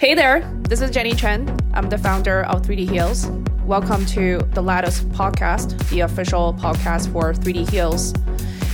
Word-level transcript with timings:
Hey 0.00 0.14
there, 0.14 0.40
this 0.62 0.80
is 0.80 0.90
Jenny 0.90 1.12
Chen. 1.12 1.54
I'm 1.74 1.90
the 1.90 1.98
founder 1.98 2.44
of 2.44 2.62
3D 2.62 2.88
Heals. 2.88 3.26
Welcome 3.66 4.06
to 4.06 4.38
the 4.54 4.62
Lattice 4.62 5.00
podcast, 5.00 5.78
the 5.90 6.00
official 6.00 6.54
podcast 6.54 7.12
for 7.12 7.34
3D 7.34 7.68
Heals. 7.68 8.14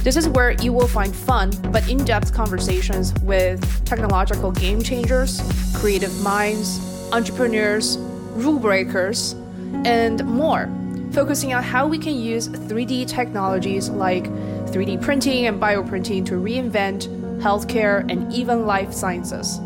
This 0.04 0.14
is 0.14 0.28
where 0.28 0.52
you 0.52 0.72
will 0.72 0.86
find 0.86 1.12
fun 1.12 1.50
but 1.72 1.90
in 1.90 2.04
depth 2.04 2.32
conversations 2.32 3.12
with 3.22 3.84
technological 3.84 4.52
game 4.52 4.80
changers, 4.80 5.42
creative 5.74 6.16
minds, 6.22 6.78
entrepreneurs, 7.12 7.98
rule 8.36 8.60
breakers, 8.60 9.32
and 9.84 10.24
more, 10.26 10.70
focusing 11.10 11.52
on 11.52 11.64
how 11.64 11.88
we 11.88 11.98
can 11.98 12.14
use 12.14 12.46
3D 12.46 13.08
technologies 13.08 13.88
like 13.88 14.26
3D 14.66 15.02
printing 15.02 15.48
and 15.48 15.60
bioprinting 15.60 16.24
to 16.26 16.34
reinvent 16.34 17.08
healthcare 17.40 18.08
and 18.08 18.32
even 18.32 18.64
life 18.64 18.92
sciences. 18.92 19.58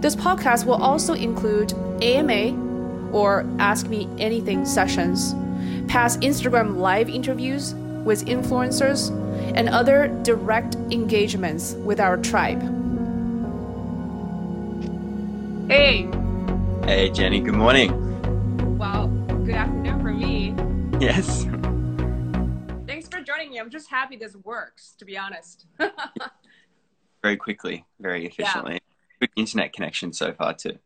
This 0.00 0.14
podcast 0.14 0.66
will 0.66 0.74
also 0.74 1.14
include 1.14 1.72
AMA 2.02 3.10
or 3.12 3.46
Ask 3.58 3.88
Me 3.88 4.06
Anything 4.18 4.66
sessions, 4.66 5.34
past 5.88 6.20
Instagram 6.20 6.76
live 6.76 7.08
interviews 7.08 7.74
with 8.04 8.26
influencers, 8.26 9.10
and 9.56 9.70
other 9.70 10.08
direct 10.22 10.74
engagements 10.92 11.72
with 11.72 11.98
our 11.98 12.18
tribe. 12.18 12.60
Hey! 15.68 16.08
Hey, 16.84 17.10
Jenny, 17.10 17.40
good 17.40 17.54
morning. 17.54 18.78
Well, 18.78 19.08
good 19.44 19.54
afternoon 19.54 20.00
for 20.02 20.12
me. 20.12 20.54
Yes. 21.00 21.44
Thanks 22.86 23.08
for 23.08 23.22
joining 23.22 23.50
me. 23.50 23.58
I'm 23.58 23.70
just 23.70 23.88
happy 23.88 24.16
this 24.16 24.36
works, 24.36 24.94
to 24.98 25.06
be 25.06 25.16
honest. 25.16 25.66
very 27.22 27.38
quickly, 27.38 27.86
very 27.98 28.26
efficiently. 28.26 28.74
Yeah 28.74 28.95
good 29.20 29.30
internet 29.36 29.72
connection 29.72 30.12
so 30.12 30.32
far 30.32 30.54
too. 30.54 30.78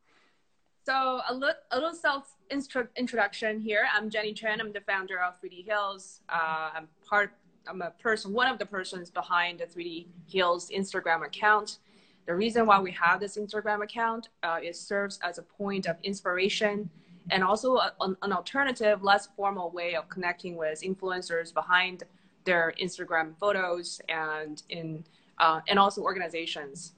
So 0.87 1.21
a, 1.29 1.35
a 1.71 1.77
little 1.77 1.95
self 1.95 2.37
introduction 2.51 3.61
here. 3.61 3.87
I'm 3.95 4.11
Jenny 4.11 4.33
Chen. 4.33 4.61
I'm 4.61 4.73
the 4.73 4.81
founder 4.81 5.21
of 5.21 5.41
3D 5.41 5.65
Heals. 5.65 6.21
Uh, 6.29 6.71
I'm 6.75 6.89
part. 7.07 7.33
I'm 7.69 7.83
a 7.83 7.91
person, 7.91 8.33
one 8.33 8.49
of 8.49 8.59
the 8.59 8.65
persons 8.67 9.11
behind 9.11 9.61
the 9.61 9.67
3D 9.67 10.07
Heals 10.27 10.71
Instagram 10.71 11.25
account. 11.27 11.79
The 12.27 12.35
reason 12.35 12.65
why 12.65 12.81
we 12.81 12.91
have 12.93 13.21
this 13.21 13.37
Instagram 13.37 13.83
account 13.83 14.29
uh, 14.43 14.59
it 14.63 14.77
serves 14.77 15.19
as 15.23 15.39
a 15.39 15.43
point 15.43 15.87
of 15.87 15.97
inspiration 16.03 16.89
and 17.31 17.45
also 17.45 17.77
a, 17.77 17.93
an, 18.01 18.17
an 18.23 18.33
alternative, 18.33 19.03
less 19.03 19.29
formal 19.37 19.71
way 19.71 19.95
of 19.95 20.09
connecting 20.09 20.57
with 20.57 20.83
influencers 20.83 21.53
behind 21.53 22.05
their 22.45 22.73
Instagram 22.83 23.37
photos 23.39 24.01
and 24.09 24.63
in 24.71 25.05
uh, 25.39 25.61
and 25.69 25.79
also 25.79 26.03
organizations. 26.03 26.93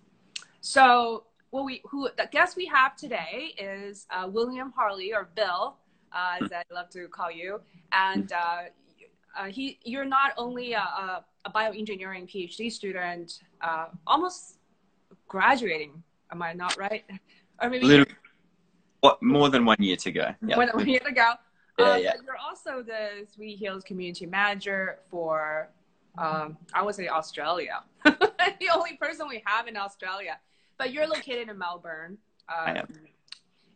So 0.62 1.24
what 1.50 1.64
we 1.64 1.82
who 1.90 2.08
the 2.16 2.28
guest 2.30 2.56
we 2.56 2.66
have 2.66 2.96
today 2.96 3.52
is 3.58 4.06
uh, 4.10 4.28
William 4.30 4.72
Harley 4.74 5.12
or 5.12 5.28
Bill, 5.34 5.76
uh, 6.12 6.36
as 6.40 6.52
I 6.52 6.62
love 6.72 6.88
to 6.90 7.08
call 7.08 7.30
you, 7.30 7.60
and 7.90 8.32
uh, 8.32 8.62
uh 9.36 9.46
he 9.46 9.80
you're 9.82 10.04
not 10.04 10.32
only 10.38 10.72
a, 10.74 10.78
a, 10.78 11.24
a 11.44 11.50
bioengineering 11.50 12.30
PhD 12.30 12.70
student, 12.70 13.40
uh, 13.60 13.86
almost 14.06 14.58
graduating. 15.26 16.00
Am 16.30 16.40
I 16.42 16.52
not 16.52 16.76
right? 16.78 17.04
Or 17.60 17.68
maybe 17.68 18.06
what 19.00 19.20
more 19.20 19.50
than 19.50 19.64
one 19.64 19.76
year 19.80 19.96
to 19.96 20.12
go? 20.12 20.32
Yeah. 20.46 20.56
More 20.56 20.66
than 20.66 20.76
one 20.76 20.88
year 20.88 21.00
to 21.00 21.12
go. 21.12 21.32
Yeah, 21.78 21.92
um, 21.92 22.02
yeah. 22.02 22.12
You're 22.22 22.36
also 22.36 22.82
the 22.82 23.26
3D 23.34 23.56
Heals 23.56 23.82
community 23.82 24.26
manager 24.26 24.98
for, 25.10 25.70
um, 26.18 26.58
I 26.74 26.82
would 26.82 26.94
say 26.94 27.08
Australia. 27.08 27.82
the 28.04 28.68
only 28.74 28.98
person 28.98 29.26
we 29.26 29.42
have 29.46 29.66
in 29.68 29.78
Australia 29.78 30.36
but 30.82 30.92
you're 30.92 31.06
located 31.06 31.48
in 31.48 31.56
Melbourne. 31.58 32.18
Um, 32.48 32.66
I 32.66 32.78
am. 32.80 32.88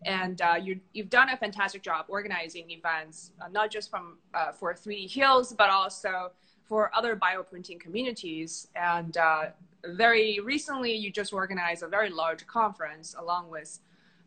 And 0.05 0.41
uh, 0.43 0.57
you 0.61 0.81
have 0.97 1.09
done 1.09 1.29
a 1.31 1.37
fantastic 1.37 1.83
job 1.83 2.07
organizing 2.09 2.71
events, 2.71 3.31
uh, 3.41 3.49
not 3.49 3.71
just 3.71 3.91
from 3.91 4.19
uh, 4.35 4.53
for 4.53 4.75
3D 4.75 5.09
Heals, 5.09 5.53
but 5.53 5.71
also 5.71 6.33
for 6.65 6.91
other 6.95 7.16
bioprinting 7.16 7.78
communities. 7.78 8.69
And 8.75 9.16
uh, 9.16 9.47
very 9.84 10.41
recently, 10.41 10.95
you 10.95 11.11
just 11.11 11.33
organized 11.33 11.84
a 11.84 11.89
very 11.89 12.11
large 12.11 12.45
conference 12.47 13.15
along 13.19 13.50
with 13.50 13.78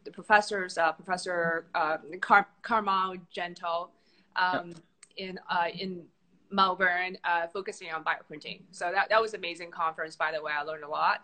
the 0.06 0.12
professors, 0.12 0.78
uh, 0.78 0.94
Professor 0.94 1.66
uh, 1.76 1.98
Car- 2.22 2.48
Carmel 2.62 3.16
Gentle, 3.30 3.92
um, 4.38 4.74
in 5.18 5.38
in 5.78 6.06
Melbourne, 6.50 7.18
focusing 7.54 7.92
on 7.92 8.06
bioprinting. 8.06 8.62
So 8.72 8.90
that 8.94 9.10
that 9.10 9.22
was 9.22 9.34
an 9.34 9.40
amazing 9.40 9.70
conference. 9.70 10.16
By 10.16 10.32
the 10.32 10.42
way, 10.42 10.54
I 10.58 10.64
learned 10.64 10.86
a 10.86 10.90
lot. 10.90 11.24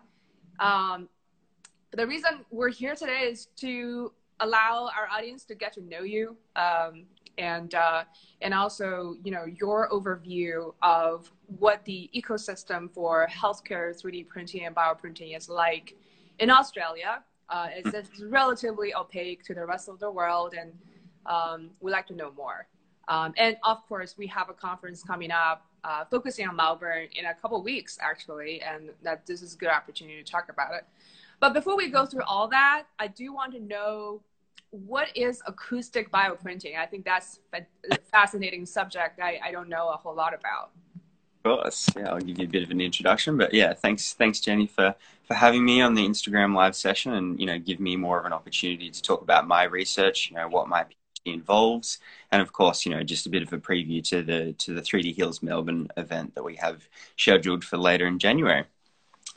Um, 0.60 1.10
the 1.96 2.06
reason 2.06 2.46
we're 2.52 2.70
here 2.70 2.96
today 2.96 3.22
is 3.30 3.48
to 3.58 4.12
allow 4.42 4.90
our 4.98 5.08
audience 5.16 5.46
to 5.46 5.56
get 5.56 5.74
to 5.74 5.82
know 5.82 6.02
you 6.02 6.36
um, 6.56 7.06
and 7.38 7.74
uh, 7.74 8.04
and 8.42 8.54
also 8.54 9.16
you 9.24 9.32
know 9.32 9.46
your 9.46 9.90
overview 9.90 10.74
of 10.82 11.32
what 11.58 11.84
the 11.86 12.10
ecosystem 12.16 12.92
for 12.94 13.28
healthcare 13.28 13.96
3D 14.00 14.28
printing 14.28 14.66
and 14.66 14.76
bioprinting 14.76 15.36
is 15.36 15.50
like 15.50 15.96
in 16.40 16.50
Australia. 16.50 17.24
Uh, 17.48 17.68
it's, 17.76 17.94
it's, 17.94 18.22
relatively 18.22 18.96
opaque 18.96 19.44
to 19.44 19.54
the 19.54 19.64
rest 19.64 19.88
of 19.88 20.00
the 20.00 20.10
world, 20.10 20.56
and 20.60 20.74
um, 21.28 21.70
we'd 21.80 21.92
like 21.92 22.08
to 22.08 22.16
know 22.16 22.32
more. 22.36 22.66
Um, 23.08 23.36
and 23.38 23.56
of 23.64 23.88
course, 23.88 24.16
we 24.18 24.26
have 24.28 24.50
a 24.50 24.54
conference 24.54 25.04
coming 25.04 25.30
up 25.30 25.64
uh, 25.84 26.06
focusing 26.10 26.48
on 26.48 26.56
Melbourne 26.56 27.08
in 27.16 27.26
a 27.26 27.36
couple 27.36 27.62
weeks, 27.62 28.00
actually, 28.02 28.64
and 28.64 28.90
that 29.04 29.28
this 29.28 29.44
is 29.44 29.54
a 29.54 29.58
good 29.58 29.70
opportunity 29.70 30.24
to 30.24 30.32
talk 30.32 30.50
about 30.50 30.74
it. 30.74 30.86
But 31.40 31.54
before 31.54 31.78
we 31.78 31.90
go 31.90 32.06
through 32.06 32.24
all 32.24 32.48
that, 32.50 32.86
I 33.00 33.08
do 33.08 33.34
want 33.34 33.54
to 33.54 33.60
know 33.60 34.22
what 34.72 35.16
is 35.16 35.42
acoustic 35.46 36.12
bioprinting? 36.12 36.78
I 36.78 36.86
think 36.86 37.06
that's 37.06 37.40
a 37.54 37.62
fascinating 38.12 38.66
subject 38.66 39.20
I, 39.22 39.40
I 39.44 39.52
don't 39.52 39.70
know 39.70 39.90
a 39.90 39.98
whole 39.98 40.16
lot 40.16 40.34
about. 40.34 40.72
Of 41.44 41.60
course, 41.62 41.90
yeah, 41.96 42.10
I'll 42.10 42.20
give 42.20 42.40
you 42.40 42.46
a 42.46 42.50
bit 42.50 42.64
of 42.64 42.72
an 42.72 42.82
introduction, 42.82 43.38
but 43.38 43.54
yeah, 43.54 43.74
thanks, 43.74 44.14
thanks 44.14 44.40
Jenny 44.40 44.66
for, 44.66 44.96
for 45.28 45.36
having 45.36 45.64
me 45.64 45.80
on 45.80 45.94
the 45.94 46.06
Instagram 46.06 46.56
live 46.56 46.76
session 46.76 47.14
and, 47.14 47.40
you 47.40 47.46
know, 47.46 47.60
give 47.60 47.80
me 47.80 47.96
more 47.96 48.20
of 48.20 48.26
an 48.26 48.34
opportunity 48.34 48.90
to 48.90 49.02
talk 49.02 49.22
about 49.22 49.48
my 49.48 49.64
research, 49.64 50.30
you 50.30 50.38
know, 50.38 50.48
what 50.48 50.68
my 50.68 50.84
PhD 50.84 51.34
involves, 51.34 52.00
and 52.32 52.42
of 52.42 52.52
course, 52.52 52.86
you 52.86 52.94
know, 52.94 53.04
just 53.04 53.28
a 53.28 53.30
bit 53.30 53.44
of 53.44 53.54
a 53.54 53.60
preview 53.60 54.04
to 54.10 54.24
the, 54.24 54.54
to 54.54 54.74
the 54.74 54.82
3D 54.82 55.14
Heals 55.14 55.44
Melbourne 55.44 55.88
event 55.98 56.34
that 56.34 56.44
we 56.44 56.56
have 56.56 56.90
scheduled 57.16 57.64
for 57.64 57.78
later 57.78 58.08
in 58.08 58.18
January. 58.18 58.66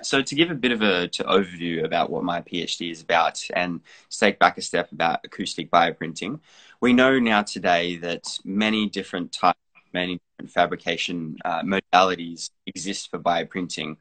So 0.03 0.23
to 0.23 0.35
give 0.35 0.51
a 0.51 0.55
bit 0.55 0.73
of 0.73 0.83
a 0.83 1.09
overview 1.09 1.85
about 1.85 2.11
what 2.11 2.23
my 2.23 2.41
PhD 2.41 2.91
is 2.91 3.03
about 3.03 3.43
and 3.55 3.81
take 4.11 4.39
back 4.39 4.57
a 4.57 4.63
step 4.63 4.93
about 4.93 5.21
acoustic 5.25 5.71
bioprinting, 5.71 6.41
we 6.81 6.93
know 6.93 7.19
now 7.19 7.43
today 7.43 7.97
that 7.97 8.39
many 8.45 8.89
different 8.89 9.33
types, 9.33 9.59
many 9.93 10.21
different 10.37 10.53
fabrication 10.53 11.37
uh, 11.45 11.63
modalities 11.63 12.51
exist 12.67 13.11
for 13.11 13.19
bioprinting. 13.19 13.97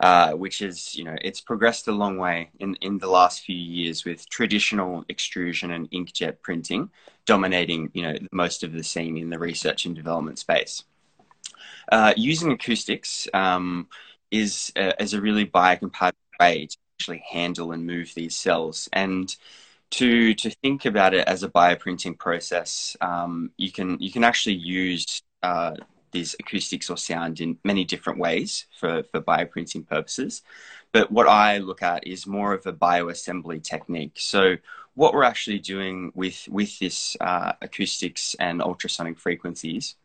Uh, 0.00 0.32
which 0.32 0.60
is, 0.60 0.96
you 0.96 1.04
know, 1.04 1.14
it's 1.22 1.40
progressed 1.40 1.86
a 1.86 1.92
long 1.92 2.18
way 2.18 2.50
in, 2.58 2.74
in 2.80 2.98
the 2.98 3.06
last 3.06 3.42
few 3.42 3.56
years 3.56 4.04
with 4.04 4.28
traditional 4.28 5.04
extrusion 5.08 5.70
and 5.70 5.88
inkjet 5.92 6.42
printing 6.42 6.90
dominating, 7.26 7.90
you 7.94 8.02
know, 8.02 8.18
most 8.32 8.64
of 8.64 8.72
the 8.72 8.82
scene 8.82 9.16
in 9.16 9.30
the 9.30 9.38
research 9.38 9.86
and 9.86 9.94
development 9.94 10.38
space. 10.38 10.82
Uh, 11.90 12.12
using 12.16 12.50
acoustics, 12.52 13.28
um, 13.34 13.86
is 14.40 14.72
a, 14.76 15.02
is 15.02 15.14
a 15.14 15.20
really 15.20 15.46
biocompatible 15.46 16.12
way 16.40 16.66
to 16.66 16.76
actually 16.96 17.22
handle 17.30 17.72
and 17.72 17.86
move 17.86 18.12
these 18.14 18.36
cells. 18.36 18.88
And 18.92 19.34
to 19.90 20.34
to 20.34 20.50
think 20.50 20.84
about 20.86 21.14
it 21.14 21.28
as 21.28 21.42
a 21.42 21.48
bioprinting 21.48 22.18
process, 22.18 22.96
um, 23.00 23.50
you 23.56 23.70
can 23.70 23.98
you 24.00 24.10
can 24.10 24.24
actually 24.24 24.56
use 24.56 25.22
uh, 25.42 25.74
these 26.10 26.34
acoustics 26.40 26.90
or 26.90 26.96
sound 26.96 27.40
in 27.40 27.58
many 27.64 27.84
different 27.84 28.18
ways 28.18 28.66
for, 28.78 29.02
for 29.10 29.20
bioprinting 29.20 29.86
purposes. 29.86 30.42
But 30.92 31.10
what 31.10 31.28
I 31.28 31.58
look 31.58 31.82
at 31.82 32.06
is 32.06 32.26
more 32.26 32.54
of 32.54 32.66
a 32.66 32.72
bioassembly 32.72 33.62
technique. 33.62 34.16
So 34.16 34.56
what 34.94 35.12
we're 35.12 35.24
actually 35.32 35.58
doing 35.58 36.12
with 36.14 36.48
with 36.48 36.78
this 36.78 37.16
uh, 37.20 37.52
acoustics 37.60 38.34
and 38.38 38.62
ultrasonic 38.62 39.18
frequencies 39.18 39.96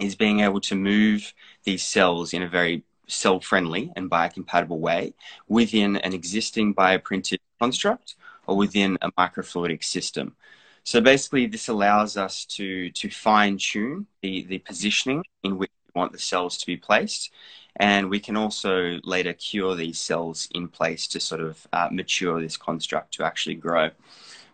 is 0.00 0.14
being 0.14 0.40
able 0.40 0.60
to 0.60 0.74
move 0.74 1.34
these 1.64 1.82
cells 1.82 2.32
in 2.32 2.42
a 2.42 2.48
very 2.48 2.84
cell 3.08 3.40
friendly 3.40 3.90
and 3.96 4.10
biocompatible 4.10 4.78
way 4.78 5.14
within 5.48 5.96
an 5.96 6.12
existing 6.12 6.74
bioprinted 6.74 7.38
construct 7.60 8.16
or 8.46 8.56
within 8.56 8.96
a 9.02 9.10
microfluidic 9.12 9.82
system. 9.82 10.36
So 10.84 11.00
basically, 11.00 11.46
this 11.46 11.68
allows 11.68 12.16
us 12.16 12.44
to, 12.56 12.90
to 12.90 13.10
fine 13.10 13.58
tune 13.58 14.06
the, 14.22 14.44
the 14.44 14.58
positioning 14.58 15.22
in 15.42 15.58
which 15.58 15.70
we 15.86 16.00
want 16.00 16.12
the 16.12 16.18
cells 16.18 16.56
to 16.58 16.66
be 16.66 16.76
placed. 16.76 17.30
And 17.76 18.08
we 18.08 18.20
can 18.20 18.36
also 18.36 18.98
later 19.04 19.34
cure 19.34 19.74
these 19.76 20.00
cells 20.00 20.48
in 20.54 20.68
place 20.68 21.06
to 21.08 21.20
sort 21.20 21.42
of 21.42 21.66
uh, 21.72 21.88
mature 21.92 22.40
this 22.40 22.56
construct 22.56 23.14
to 23.14 23.24
actually 23.24 23.56
grow. 23.56 23.90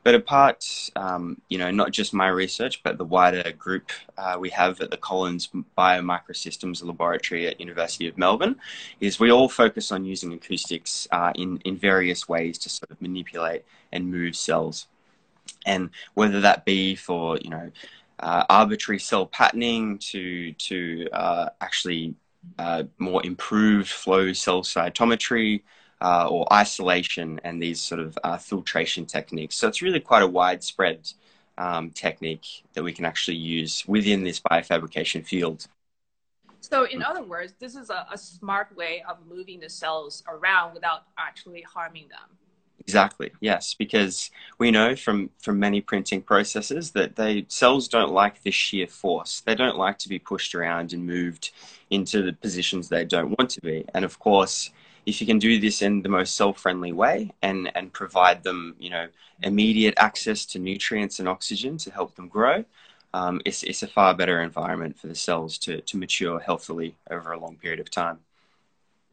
But 0.05 0.15
apart, 0.15 0.91
um, 0.97 1.41
you 1.49 1.57
know, 1.57 1.71
not 1.71 1.91
just 1.91 2.13
my 2.13 2.29
research, 2.29 2.83
but 2.83 2.99
the 2.99 3.07
wider 3.07 3.53
group 3.53 3.91
uh, 4.19 4.37
we 4.39 4.51
have 4.51 4.79
at 4.83 4.91
the 4.91 4.99
Collins 4.99 5.49
Biomicrosystems 5.79 6.85
Laboratory 6.85 7.49
at 7.49 7.59
University 7.59 8.07
of 8.07 8.19
Melbourne, 8.19 8.57
is 9.01 9.19
we 9.19 9.33
all 9.33 9.49
focus 9.49 9.91
on 9.91 10.05
using 10.05 10.35
acoustics 10.35 11.09
uh, 11.11 11.33
in 11.35 11.59
in 11.65 11.79
various 11.79 12.29
ways 12.29 12.59
to 12.59 12.69
sort 12.69 12.91
of 12.91 13.01
manipulate 13.01 13.65
and 13.93 14.11
move 14.11 14.37
cells, 14.37 14.89
and 15.65 15.89
whether 16.13 16.39
that 16.43 16.67
be 16.67 16.95
for 16.95 17.39
you 17.39 17.49
know 17.49 17.71
uh, 18.21 18.45
arbitrary 18.51 18.99
cell 18.99 19.25
patterning 19.25 19.97
to 19.99 20.53
to 20.53 21.09
uh, 21.15 21.49
actually 21.63 22.15
uh, 22.59 22.83
more 22.99 23.25
improved 23.25 23.89
flow 23.89 24.35
cell 24.35 24.63
cytometry 24.63 25.63
uh, 26.05 26.29
or 26.29 26.47
isolation 26.53 27.41
and 27.45 27.63
these 27.63 27.81
sort 27.81 27.99
of 27.99 28.19
uh, 28.23 28.37
filtration 28.37 29.07
techniques. 29.07 29.57
So 29.57 29.67
it's 29.69 29.81
really 29.81 30.01
quite 30.01 30.23
a 30.23 30.27
widespread 30.27 31.11
um, 31.57 31.91
technique 31.91 32.47
that 32.75 32.83
we 32.85 32.93
can 32.93 33.07
actually 33.07 33.39
use 33.39 33.85
within 33.89 34.23
this 34.23 34.39
biofabrication 34.39 35.27
field. 35.27 35.67
So, 36.61 36.85
in 36.85 37.03
other 37.03 37.23
words, 37.23 37.55
this 37.59 37.75
is 37.75 37.89
a, 37.89 38.07
a 38.13 38.19
smart 38.19 38.75
way 38.77 39.03
of 39.09 39.19
moving 39.27 39.61
the 39.61 39.71
cells 39.71 40.23
around 40.29 40.75
without 40.75 41.05
actually 41.19 41.63
harming 41.63 42.09
them. 42.09 42.37
Exactly. 42.81 43.31
Yes, 43.41 43.75
because 43.75 44.31
we 44.59 44.71
know 44.71 44.97
from 44.97 45.31
from 45.41 45.59
many 45.59 45.81
printing 45.81 46.21
processes 46.21 46.91
that 46.91 47.17
they 47.17 47.47
cells 47.49 47.89
don't 47.89 48.13
like 48.13 48.43
this 48.43 48.55
shear 48.55 48.87
force. 48.87 49.41
They 49.41 49.55
don't 49.55 49.79
like 49.79 49.99
to 50.01 50.09
be 50.09 50.19
pushed 50.19 50.55
around 50.55 50.93
and 50.93 51.07
moved 51.07 51.53
into 51.89 52.23
the 52.23 52.33
positions 52.33 52.89
they 52.89 53.05
don't 53.05 53.39
want 53.39 53.51
to 53.51 53.61
be. 53.63 53.85
And 53.95 54.05
of 54.05 54.19
course, 54.19 54.71
if 55.07 55.21
you 55.21 55.27
can 55.27 55.39
do 55.39 55.59
this 55.61 55.83
in 55.83 56.03
the 56.03 56.09
most 56.09 56.37
cell-friendly 56.37 56.93
way 56.93 57.31
and 57.43 57.71
and 57.75 57.93
provide 57.93 58.43
them 58.43 58.75
you 58.79 58.91
know 58.91 59.07
immediate 59.43 59.95
access 59.97 60.45
to 60.47 60.59
nutrients 60.59 61.19
and 61.19 61.29
oxygen 61.29 61.77
to 61.77 61.91
help 61.91 62.15
them 62.15 62.29
grow 62.29 62.65
um, 63.15 63.41
it's, 63.45 63.63
it's 63.63 63.85
a 63.85 63.87
far 63.87 64.13
better 64.13 64.43
environment 64.43 64.99
for 64.99 65.07
the 65.07 65.15
cells 65.15 65.57
to, 65.59 65.81
to 65.83 65.97
mature 65.97 66.41
healthily 66.41 66.97
over 67.13 67.31
a 67.31 67.39
long 67.39 67.55
period 67.57 67.79
of 67.79 67.89
time. 67.89 68.19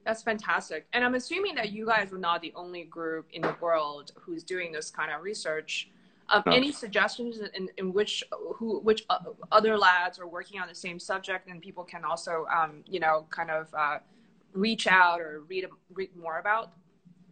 That's 0.03 0.23
fantastic. 0.23 0.87
And 0.93 1.05
i'm 1.05 1.13
assuming 1.13 1.53
that 1.55 1.71
you 1.71 1.85
guys 1.85 2.11
are 2.11 2.17
not 2.17 2.41
the 2.41 2.51
only 2.55 2.83
group 2.85 3.27
in 3.31 3.43
the 3.43 3.55
world 3.61 4.11
who's 4.15 4.43
doing 4.43 4.71
this 4.71 4.89
kind 4.89 5.11
of 5.11 5.21
research. 5.21 5.87
Um, 6.29 6.41
no. 6.47 6.53
any 6.53 6.71
suggestions 6.71 7.39
in, 7.53 7.69
in 7.77 7.93
which 7.93 8.23
who 8.55 8.79
which 8.79 9.05
other 9.51 9.77
labs 9.77 10.17
are 10.17 10.27
working 10.27 10.59
on 10.59 10.67
the 10.67 10.73
same 10.73 10.97
subject 10.97 11.47
and 11.47 11.61
people 11.61 11.83
can 11.83 12.03
also 12.03 12.45
um, 12.55 12.83
you 12.87 12.99
know 12.99 13.27
kind 13.29 13.51
of 13.51 13.67
uh, 13.77 13.97
reach 14.53 14.87
out 14.87 15.21
or 15.21 15.41
read, 15.47 15.65
read 15.93 16.15
more 16.15 16.39
about? 16.39 16.71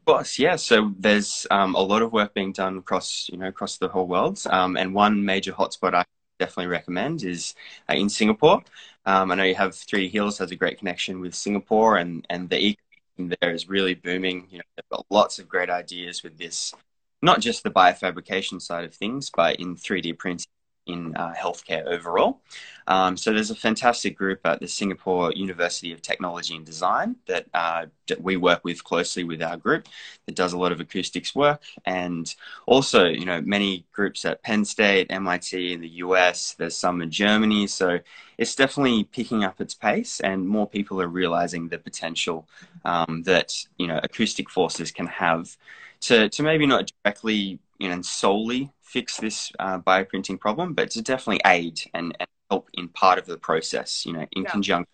Course, 0.06 0.40
yeah. 0.40 0.56
So 0.56 0.94
there's 0.98 1.46
um, 1.52 1.76
a 1.76 1.82
lot 1.82 2.02
of 2.02 2.12
work 2.12 2.34
being 2.34 2.52
done 2.52 2.80
across, 2.80 3.30
you 3.32 3.38
know, 3.38 3.48
across 3.48 3.78
the 3.78 3.88
whole 3.88 4.08
world. 4.08 4.42
Um, 4.50 4.76
and 4.76 4.94
one 4.94 5.24
major 5.24 5.52
hotspot 5.52 5.94
I 5.94 6.04
definitely 6.40 6.68
recommend 6.68 7.24
is 7.24 7.54
uh, 7.88 7.94
in 7.94 8.10
Singapore. 8.10 8.64
Um, 9.06 9.32
I 9.32 9.36
know 9.36 9.44
you 9.44 9.56
have 9.56 9.72
3D 9.72 10.10
Heals 10.10 10.38
has 10.40 10.52
a 10.52 10.56
great 10.56 10.80
connection 10.80 11.20
with 11.20 11.36
Singapore, 11.36 11.98
and 11.98 12.26
and 12.30 12.50
the 12.50 12.56
ecosystem 12.56 13.36
there 13.40 13.54
is 13.54 13.70
really 13.70 13.94
booming. 13.94 14.48
You 14.50 14.60
know, 14.60 14.64
they've 14.76 14.90
got 14.92 15.06
lots 15.10 15.38
of 15.40 15.48
great 15.48 15.70
ideas 15.70 16.24
with 16.24 16.38
this, 16.38 16.74
not 17.22 17.40
just 17.40 17.64
the 17.64 17.70
biofabrication 17.72 18.62
side 18.62 18.86
of 18.86 18.96
things, 18.96 19.30
but 19.30 19.58
in 19.58 19.76
3D 19.76 20.18
printing 20.18 20.48
in 20.90 21.16
uh, 21.16 21.34
healthcare 21.34 21.86
overall. 21.86 22.42
Um, 22.88 23.16
so 23.18 23.32
there's 23.32 23.52
a 23.52 23.56
fantastic 23.56 24.18
group 24.18 24.40
at 24.46 24.60
the 24.60 24.68
Singapore 24.68 25.32
University 25.34 25.92
of 25.92 26.02
Technology 26.02 26.56
and 26.56 26.66
Design 26.66 27.16
that, 27.28 27.46
uh, 27.54 27.86
we 28.20 28.38
work 28.38 28.62
with 28.64 28.84
closely 28.84 29.24
with 29.24 29.42
our 29.44 29.56
group 29.56 29.88
that 30.26 30.34
does 30.34 30.54
a 30.54 30.58
lot 30.58 30.72
of 30.72 30.80
acoustics 30.80 31.36
work, 31.36 31.62
and 31.86 32.34
also 32.66 33.06
you 33.06 33.24
know 33.24 33.40
many 33.42 33.86
groups 33.92 34.26
at 34.26 34.42
Penn 34.42 34.66
State, 34.66 35.08
MIT 35.12 35.74
in 35.74 35.82
the 35.82 35.90
US. 36.06 36.56
There's 36.58 36.76
some 36.76 37.04
in 37.04 37.12
Germany, 37.12 37.68
so 37.68 38.00
it's 38.40 38.56
definitely 38.56 39.04
picking 39.04 39.44
up 39.44 39.62
its 39.62 39.76
pace, 39.76 40.20
and 40.22 40.48
more 40.48 40.68
people 40.68 41.00
are 41.02 41.08
realizing 41.08 41.68
the 41.68 41.78
potential 41.78 42.48
um, 42.84 43.22
that 43.28 43.54
you 43.78 43.86
know 43.86 44.00
acoustic 44.02 44.50
forces 44.50 44.92
can 44.92 45.08
have 45.08 45.56
to 46.02 46.30
to 46.30 46.44
maybe 46.44 46.66
not 46.66 46.92
directly 47.04 47.60
you 47.78 47.90
know 47.90 48.02
solely 48.02 48.72
fix 48.90 49.18
this 49.18 49.52
uh, 49.60 49.78
bioprinting 49.80 50.40
problem, 50.40 50.74
but 50.74 50.90
to 50.90 51.02
definitely 51.02 51.42
aid 51.46 51.80
and, 51.94 52.16
and, 52.20 52.28
help 52.50 52.68
in 52.74 52.88
part 52.88 53.20
of 53.20 53.28
the 53.28 53.38
process, 53.38 54.08
you 54.08 54.12
know, 54.12 54.26
in 54.32 54.42
yeah. 54.42 54.50
conjunction. 54.50 54.92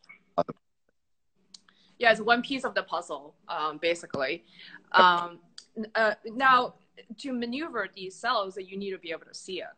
Yeah, 2.00 2.12
it's 2.12 2.20
one 2.20 2.42
piece 2.42 2.66
of 2.66 2.76
the 2.76 2.84
puzzle, 2.84 3.34
um, 3.48 3.78
basically. 3.78 4.44
Um, 4.92 5.40
uh, 5.96 6.16
now, 6.26 6.74
to 7.20 7.32
maneuver 7.32 7.88
these 7.96 8.14
cells, 8.14 8.58
you 8.58 8.78
need 8.78 8.92
to 8.92 8.98
be 8.98 9.12
able 9.12 9.26
to 9.26 9.34
see 9.34 9.62
it. 9.62 9.74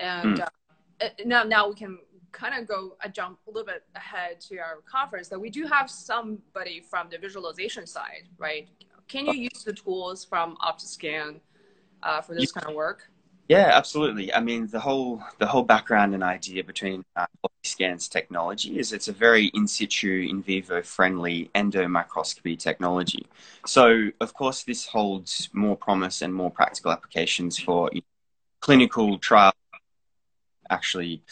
And 0.00 0.38
mm. 0.38 0.48
uh, 1.02 1.08
now, 1.26 1.42
now 1.42 1.68
we 1.68 1.74
can 1.74 1.98
kind 2.32 2.58
of 2.58 2.66
go 2.66 2.96
a 3.02 3.08
jump 3.10 3.38
a 3.46 3.50
little 3.50 3.66
bit 3.66 3.82
ahead 3.94 4.40
to 4.48 4.56
our 4.56 4.78
conference 4.90 5.28
that 5.28 5.38
we 5.38 5.50
do 5.50 5.66
have 5.66 5.90
somebody 5.90 6.80
from 6.80 7.10
the 7.10 7.18
visualization 7.18 7.86
side, 7.86 8.24
right? 8.38 8.66
Can 9.08 9.26
you 9.26 9.34
use 9.34 9.62
the 9.62 9.74
tools 9.74 10.24
from 10.24 10.56
Optiscan 10.56 11.40
uh, 12.02 12.22
for 12.22 12.34
this 12.34 12.50
kind 12.50 12.66
of 12.66 12.74
work? 12.74 13.10
Yeah, 13.48 13.70
absolutely. 13.74 14.32
I 14.32 14.40
mean, 14.40 14.68
the 14.68 14.80
whole 14.80 15.22
the 15.38 15.46
whole 15.46 15.62
background 15.64 16.14
and 16.14 16.22
idea 16.22 16.64
between 16.64 17.04
uh, 17.14 17.26
scans 17.62 18.08
technology 18.08 18.78
is 18.78 18.92
it's 18.92 19.08
a 19.08 19.12
very 19.12 19.46
in 19.54 19.66
situ, 19.66 20.26
in 20.30 20.42
vivo 20.42 20.80
friendly 20.82 21.50
endomicroscopy 21.54 22.58
technology. 22.58 23.26
So, 23.66 24.10
of 24.20 24.32
course, 24.34 24.62
this 24.64 24.86
holds 24.86 25.50
more 25.52 25.76
promise 25.76 26.22
and 26.22 26.32
more 26.34 26.50
practical 26.50 26.90
applications 26.92 27.58
for 27.58 27.90
you 27.92 28.00
know, 28.00 28.04
clinical 28.60 29.18
trial. 29.18 29.52
Actually, 30.70 31.22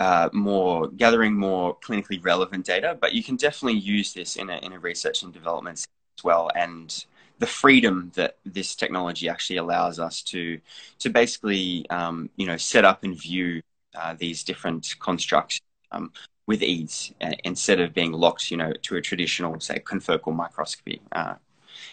uh, 0.00 0.28
more 0.32 0.88
gathering 0.88 1.34
more 1.34 1.78
clinically 1.80 2.22
relevant 2.24 2.66
data, 2.66 2.98
but 3.00 3.14
you 3.14 3.22
can 3.22 3.36
definitely 3.36 3.78
use 3.78 4.12
this 4.12 4.36
in 4.36 4.50
a 4.50 4.56
in 4.58 4.72
a 4.72 4.78
research 4.80 5.22
and 5.22 5.32
development 5.32 5.78
as 6.18 6.24
well, 6.24 6.50
and 6.56 7.06
the 7.38 7.46
freedom 7.46 8.10
that 8.14 8.36
this 8.44 8.74
technology 8.74 9.28
actually 9.28 9.56
allows 9.56 9.98
us 9.98 10.22
to 10.22 10.60
to 10.98 11.10
basically 11.10 11.88
um, 11.90 12.30
you 12.36 12.46
know 12.46 12.56
set 12.56 12.84
up 12.84 13.04
and 13.04 13.20
view 13.20 13.62
uh, 13.94 14.14
these 14.18 14.42
different 14.42 14.94
constructs 14.98 15.60
um, 15.92 16.12
with 16.46 16.62
ease 16.62 17.12
uh, 17.20 17.32
instead 17.44 17.80
of 17.80 17.94
being 17.94 18.12
locked 18.12 18.50
you 18.50 18.56
know 18.56 18.72
to 18.82 18.96
a 18.96 19.00
traditional 19.00 19.58
say 19.60 19.78
confocal 19.78 20.34
microscopy 20.34 21.00
uh, 21.12 21.34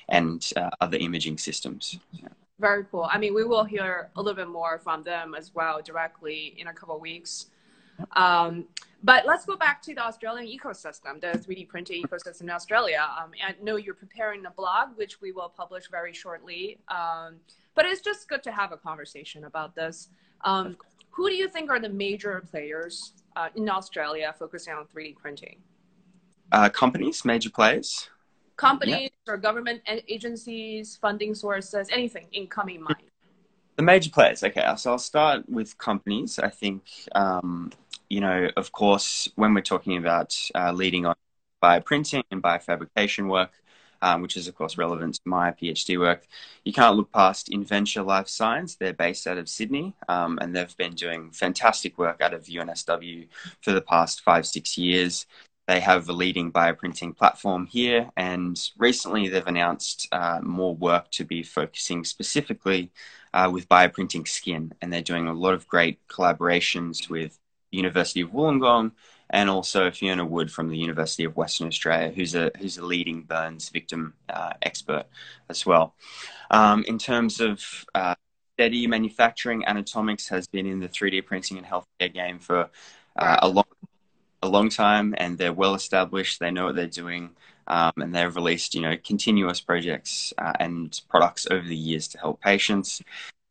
and 0.09 0.51
uh, 0.55 0.69
other 0.81 0.97
imaging 0.97 1.37
systems. 1.37 1.99
Yeah. 2.11 2.29
Very 2.59 2.85
cool. 2.91 3.09
I 3.11 3.17
mean, 3.17 3.33
we 3.33 3.43
will 3.43 3.63
hear 3.63 4.09
a 4.15 4.21
little 4.21 4.35
bit 4.35 4.47
more 4.47 4.79
from 4.79 5.03
them 5.03 5.35
as 5.35 5.53
well 5.53 5.81
directly 5.81 6.55
in 6.57 6.67
a 6.67 6.73
couple 6.73 6.95
of 6.95 7.01
weeks. 7.01 7.47
Um, 8.15 8.65
but 9.03 9.25
let's 9.25 9.45
go 9.45 9.57
back 9.57 9.81
to 9.83 9.93
the 9.93 10.01
Australian 10.01 10.47
ecosystem, 10.47 11.19
the 11.19 11.37
3D 11.37 11.67
printing 11.67 12.03
ecosystem 12.03 12.43
in 12.43 12.49
Australia. 12.49 13.05
Um, 13.21 13.31
I 13.45 13.53
know 13.61 13.75
you're 13.75 13.93
preparing 13.93 14.45
a 14.45 14.51
blog, 14.51 14.95
which 14.95 15.19
we 15.19 15.33
will 15.33 15.49
publish 15.49 15.89
very 15.89 16.13
shortly. 16.13 16.77
Um, 16.87 17.35
but 17.75 17.85
it's 17.85 18.01
just 18.01 18.29
good 18.29 18.43
to 18.43 18.51
have 18.51 18.71
a 18.71 18.77
conversation 18.77 19.43
about 19.43 19.75
this. 19.75 20.09
Um, 20.45 20.77
who 21.11 21.29
do 21.29 21.35
you 21.35 21.47
think 21.49 21.69
are 21.69 21.79
the 21.79 21.89
major 21.89 22.43
players 22.49 23.13
uh, 23.35 23.49
in 23.55 23.69
Australia 23.69 24.33
focusing 24.37 24.73
on 24.73 24.85
3D 24.85 25.17
printing? 25.17 25.57
Uh, 26.51 26.69
companies, 26.69 27.25
major 27.25 27.49
players. 27.49 28.09
Companies 28.55 29.09
yeah. 29.25 29.33
or 29.33 29.37
government 29.37 29.81
agencies, 30.07 30.97
funding 31.01 31.33
sources, 31.33 31.87
anything 31.91 32.27
in 32.31 32.47
coming 32.47 32.83
mind. 32.83 32.97
The 33.75 33.83
major 33.83 34.11
players. 34.11 34.43
Okay, 34.43 34.63
so 34.77 34.91
I'll 34.91 34.99
start 34.99 35.49
with 35.49 35.75
companies. 35.77 36.37
I 36.37 36.49
think 36.49 36.83
um, 37.15 37.71
you 38.09 38.21
know, 38.21 38.49
of 38.57 38.71
course, 38.71 39.29
when 39.35 39.53
we're 39.53 39.61
talking 39.61 39.97
about 39.97 40.37
uh, 40.55 40.71
leading 40.71 41.05
on 41.05 41.15
bioprinting 41.61 42.23
and 42.31 42.43
biofabrication 42.43 43.29
work, 43.29 43.51
um, 44.01 44.21
which 44.21 44.35
is 44.35 44.47
of 44.47 44.55
course 44.55 44.77
relevant 44.77 45.15
to 45.15 45.21
my 45.25 45.51
PhD 45.51 45.97
work, 45.97 46.27
you 46.65 46.73
can't 46.73 46.97
look 46.97 47.11
past 47.11 47.49
Inventia 47.49 48.05
Life 48.05 48.27
Science. 48.27 48.75
They're 48.75 48.93
based 48.93 49.27
out 49.27 49.37
of 49.37 49.47
Sydney, 49.47 49.95
um, 50.09 50.37
and 50.41 50.55
they've 50.55 50.77
been 50.77 50.93
doing 50.93 51.31
fantastic 51.31 51.97
work 51.97 52.21
out 52.21 52.33
of 52.33 52.45
UNSW 52.45 53.27
for 53.61 53.71
the 53.71 53.81
past 53.81 54.21
five, 54.21 54.45
six 54.45 54.77
years. 54.77 55.25
They 55.67 55.79
have 55.79 56.09
a 56.09 56.13
leading 56.13 56.51
bioprinting 56.51 57.15
platform 57.15 57.65
here, 57.67 58.09
and 58.17 58.59
recently 58.77 59.29
they've 59.29 59.47
announced 59.47 60.09
uh, 60.11 60.41
more 60.43 60.75
work 60.75 61.09
to 61.11 61.23
be 61.23 61.41
focusing 61.41 62.03
specifically 62.03 62.91
uh, 63.33 63.49
with 63.51 63.69
bioprinting 63.69 64.27
skin, 64.27 64.73
and 64.81 64.91
they're 64.91 65.01
doing 65.01 65.27
a 65.27 65.33
lot 65.33 65.53
of 65.53 65.65
great 65.67 66.05
collaborations 66.09 67.09
with 67.09 67.39
University 67.77 68.21
of 68.21 68.31
Wollongong, 68.31 68.91
and 69.29 69.49
also 69.49 69.91
Fiona 69.91 70.25
Wood 70.25 70.51
from 70.51 70.69
the 70.69 70.77
University 70.77 71.23
of 71.23 71.35
Western 71.35 71.67
Australia, 71.67 72.11
who's 72.15 72.35
a 72.35 72.51
who's 72.59 72.77
a 72.77 72.85
leading 72.85 73.23
burns 73.23 73.69
victim 73.69 74.13
uh, 74.29 74.53
expert 74.61 75.05
as 75.49 75.65
well. 75.65 75.95
Um, 76.51 76.83
in 76.87 76.97
terms 76.97 77.39
of 77.39 77.85
uh, 77.95 78.15
steady 78.55 78.87
manufacturing, 78.87 79.65
Anatomics 79.65 80.27
has 80.29 80.47
been 80.47 80.65
in 80.67 80.79
the 80.79 80.89
3D 80.89 81.21
printing 81.21 81.57
and 81.57 81.65
healthcare 81.65 82.13
game 82.13 82.39
for 82.39 82.69
uh, 83.17 83.37
a 83.41 83.47
long 83.47 83.65
a 84.43 84.47
long 84.47 84.69
time, 84.69 85.15
and 85.17 85.37
they're 85.37 85.53
well 85.53 85.73
established. 85.73 86.39
They 86.39 86.51
know 86.51 86.65
what 86.65 86.75
they're 86.75 86.87
doing. 86.87 87.31
Um, 87.65 87.93
and 87.95 88.13
they've 88.13 88.35
released, 88.35 88.75
you 88.75 88.81
know, 88.81 88.97
continuous 88.97 89.61
projects 89.61 90.33
uh, 90.37 90.51
and 90.59 90.99
products 91.09 91.47
over 91.49 91.65
the 91.65 91.75
years 91.77 92.09
to 92.09 92.17
help 92.19 92.41
patients. 92.41 93.01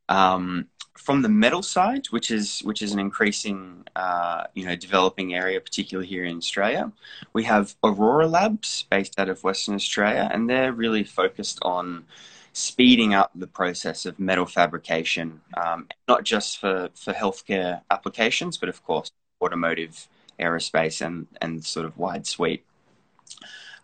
Um, 0.08 0.68
from 0.94 1.22
the 1.22 1.28
metal 1.28 1.62
side, 1.62 2.06
which 2.06 2.30
is 2.30 2.60
which 2.60 2.82
is 2.82 2.92
an 2.92 2.98
increasing 2.98 3.84
uh, 3.96 4.44
you 4.54 4.64
know 4.64 4.76
developing 4.76 5.34
area, 5.34 5.60
particularly 5.60 6.08
here 6.08 6.24
in 6.24 6.36
Australia, 6.36 6.92
we 7.32 7.44
have 7.44 7.74
Aurora 7.82 8.26
Labs 8.26 8.84
based 8.90 9.18
out 9.18 9.28
of 9.28 9.42
Western 9.42 9.74
Australia, 9.74 10.28
and 10.32 10.48
they're 10.48 10.72
really 10.72 11.04
focused 11.04 11.58
on 11.62 12.04
speeding 12.52 13.14
up 13.14 13.30
the 13.34 13.46
process 13.46 14.04
of 14.04 14.18
metal 14.18 14.46
fabrication, 14.46 15.40
um, 15.56 15.88
not 16.08 16.24
just 16.24 16.58
for 16.58 16.90
for 16.94 17.12
healthcare 17.12 17.82
applications, 17.90 18.56
but 18.56 18.68
of 18.68 18.84
course 18.84 19.10
automotive, 19.42 20.08
aerospace, 20.38 21.04
and 21.04 21.26
and 21.40 21.64
sort 21.64 21.86
of 21.86 21.96
wide 21.98 22.26
suite. 22.26 22.64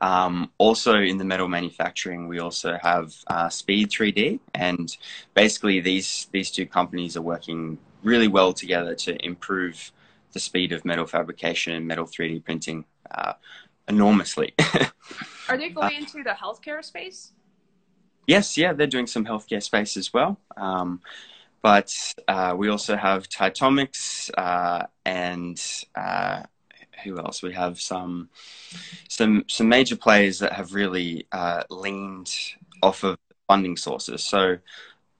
Um, 0.00 0.52
also 0.59 0.95
in 0.95 1.19
the 1.19 1.25
metal 1.25 1.49
manufacturing, 1.49 2.28
we 2.28 2.38
also 2.38 2.78
have 2.83 3.14
uh, 3.26 3.49
Speed 3.49 3.90
3D, 3.90 4.40
and 4.55 4.97
basically 5.35 5.81
these 5.81 6.28
these 6.33 6.50
two 6.50 6.67
companies 6.67 7.17
are 7.17 7.23
working 7.23 7.78
really 8.02 8.28
well 8.28 8.52
together 8.52 8.95
to 8.95 9.25
improve 9.25 9.93
the 10.33 10.40
speed 10.40 10.73
of 10.73 10.85
metal 10.85 11.07
fabrication 11.07 11.73
and 11.73 11.87
metal 11.87 12.07
3D 12.07 12.45
printing 12.45 12.85
uh, 13.11 13.33
enormously. 13.88 14.55
are 15.49 15.57
they 15.57 15.71
going 15.71 15.97
into 15.97 16.23
the 16.23 16.31
healthcare 16.31 16.85
space? 16.85 17.33
Yes, 18.26 18.57
yeah, 18.59 18.75
they're 18.75 18.87
doing 18.87 19.07
some 19.07 19.25
healthcare 19.25 19.62
space 19.62 19.97
as 19.97 20.12
well. 20.12 20.38
Um, 20.57 21.00
but 21.62 21.93
uh, 22.28 22.55
we 22.57 22.69
also 22.69 22.97
have 22.97 23.28
Titomics 23.28 24.31
uh, 24.37 24.87
and 25.05 25.61
uh, 25.95 26.43
who 27.05 27.19
else? 27.19 27.43
We 27.43 27.52
have 27.55 27.81
some 27.81 28.28
some 29.09 29.45
some 29.49 29.69
major 29.69 29.97
players 29.97 30.38
that 30.40 30.52
have 30.52 30.75
really 30.75 31.26
uh, 31.33 31.64
leaned 31.71 32.35
off 32.83 33.05
of 33.05 33.19
funding 33.47 33.76
sources. 33.76 34.23
So 34.23 34.59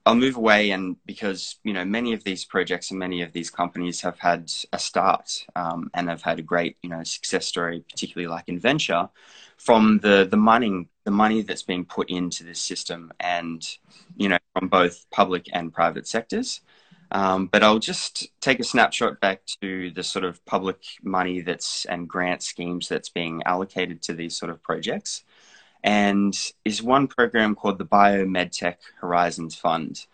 I'll 0.05 0.15
move 0.15 0.37
away, 0.37 0.71
and 0.71 0.95
because 1.05 1.57
you 1.63 1.73
know 1.73 1.85
many 1.85 2.13
of 2.13 2.23
these 2.23 2.45
projects 2.45 2.89
and 2.89 2.99
many 2.99 3.21
of 3.21 3.33
these 3.33 3.49
companies 3.49 4.01
have 4.01 4.17
had 4.19 4.51
a 4.73 4.79
start 4.79 5.45
um, 5.55 5.91
and 5.93 6.09
have 6.09 6.21
had 6.21 6.39
a 6.39 6.43
great 6.43 6.77
you 6.81 6.89
know 6.89 7.03
success 7.03 7.45
story, 7.45 7.83
particularly 7.89 8.27
like 8.27 8.47
Inventia, 8.47 9.09
from 9.57 9.99
the 9.99 10.25
the 10.29 10.37
money 10.37 10.87
the 11.03 11.11
money 11.11 11.41
that's 11.41 11.63
being 11.63 11.85
put 11.85 12.09
into 12.09 12.43
this 12.43 12.59
system, 12.59 13.11
and 13.19 13.77
you 14.17 14.29
know 14.29 14.39
from 14.57 14.69
both 14.69 15.05
public 15.11 15.47
and 15.53 15.73
private 15.73 16.07
sectors. 16.07 16.61
Um, 17.11 17.47
but 17.47 17.63
I'll 17.63 17.79
just 17.79 18.27
take 18.39 18.59
a 18.59 18.63
snapshot 18.63 19.19
back 19.19 19.41
to 19.61 19.91
the 19.91 20.03
sort 20.03 20.25
of 20.25 20.43
public 20.45 20.83
money 21.01 21.41
that's 21.41 21.85
and 21.85 22.07
grant 22.07 22.43
schemes 22.43 22.87
that's 22.87 23.09
being 23.09 23.41
allocated 23.45 24.01
to 24.03 24.13
these 24.13 24.37
sort 24.37 24.51
of 24.51 24.61
projects. 24.61 25.23
And 25.83 26.37
is 26.65 26.83
one 26.83 27.07
program 27.07 27.55
called 27.55 27.77
the 27.77 27.85
BioMedTech 27.85 28.75
Horizons 28.99 29.55
Fund. 29.55 30.05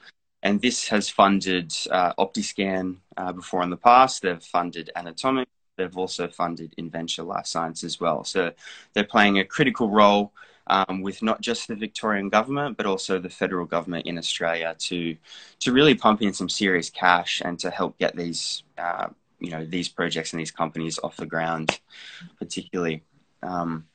And 0.44 0.62
this 0.62 0.88
has 0.90 1.10
funded 1.10 1.74
uh, 1.90 2.14
OptiScan 2.14 2.98
uh, 3.18 3.34
before 3.34 3.64
in 3.64 3.72
the 3.72 3.78
past. 3.78 4.22
They've 4.22 4.42
funded 4.42 4.92
Anatomic. 4.96 5.48
They've 5.76 5.98
also 5.98 6.28
funded 6.28 6.74
Inventia 6.78 7.26
Life 7.26 7.48
Science 7.48 7.84
as 7.84 8.00
well. 8.00 8.24
So 8.24 8.52
they're 8.94 9.04
playing 9.04 9.40
a 9.40 9.46
critical 9.46 9.90
role 9.90 10.32
um, 10.68 11.02
with 11.02 11.22
not 11.22 11.42
just 11.42 11.68
the 11.68 11.76
Victorian 11.76 12.30
government 12.30 12.78
but 12.78 12.86
also 12.86 13.20
the 13.20 13.30
federal 13.30 13.66
government 13.66 14.06
in 14.06 14.18
Australia 14.18 14.76
to 14.80 15.16
to 15.60 15.72
really 15.72 15.96
pump 15.96 16.22
in 16.22 16.34
some 16.34 16.50
serious 16.50 16.90
cash 16.90 17.42
and 17.44 17.60
to 17.60 17.70
help 17.70 17.98
get 17.98 18.16
these 18.16 18.64
uh, 18.78 19.08
you 19.40 19.52
know 19.52 19.66
these 19.66 19.90
projects 19.90 20.34
and 20.34 20.40
these 20.40 20.52
companies 20.52 21.00
off 21.04 21.18
the 21.18 21.26
ground, 21.26 21.80
particularly 22.40 23.04
um, 23.44 23.86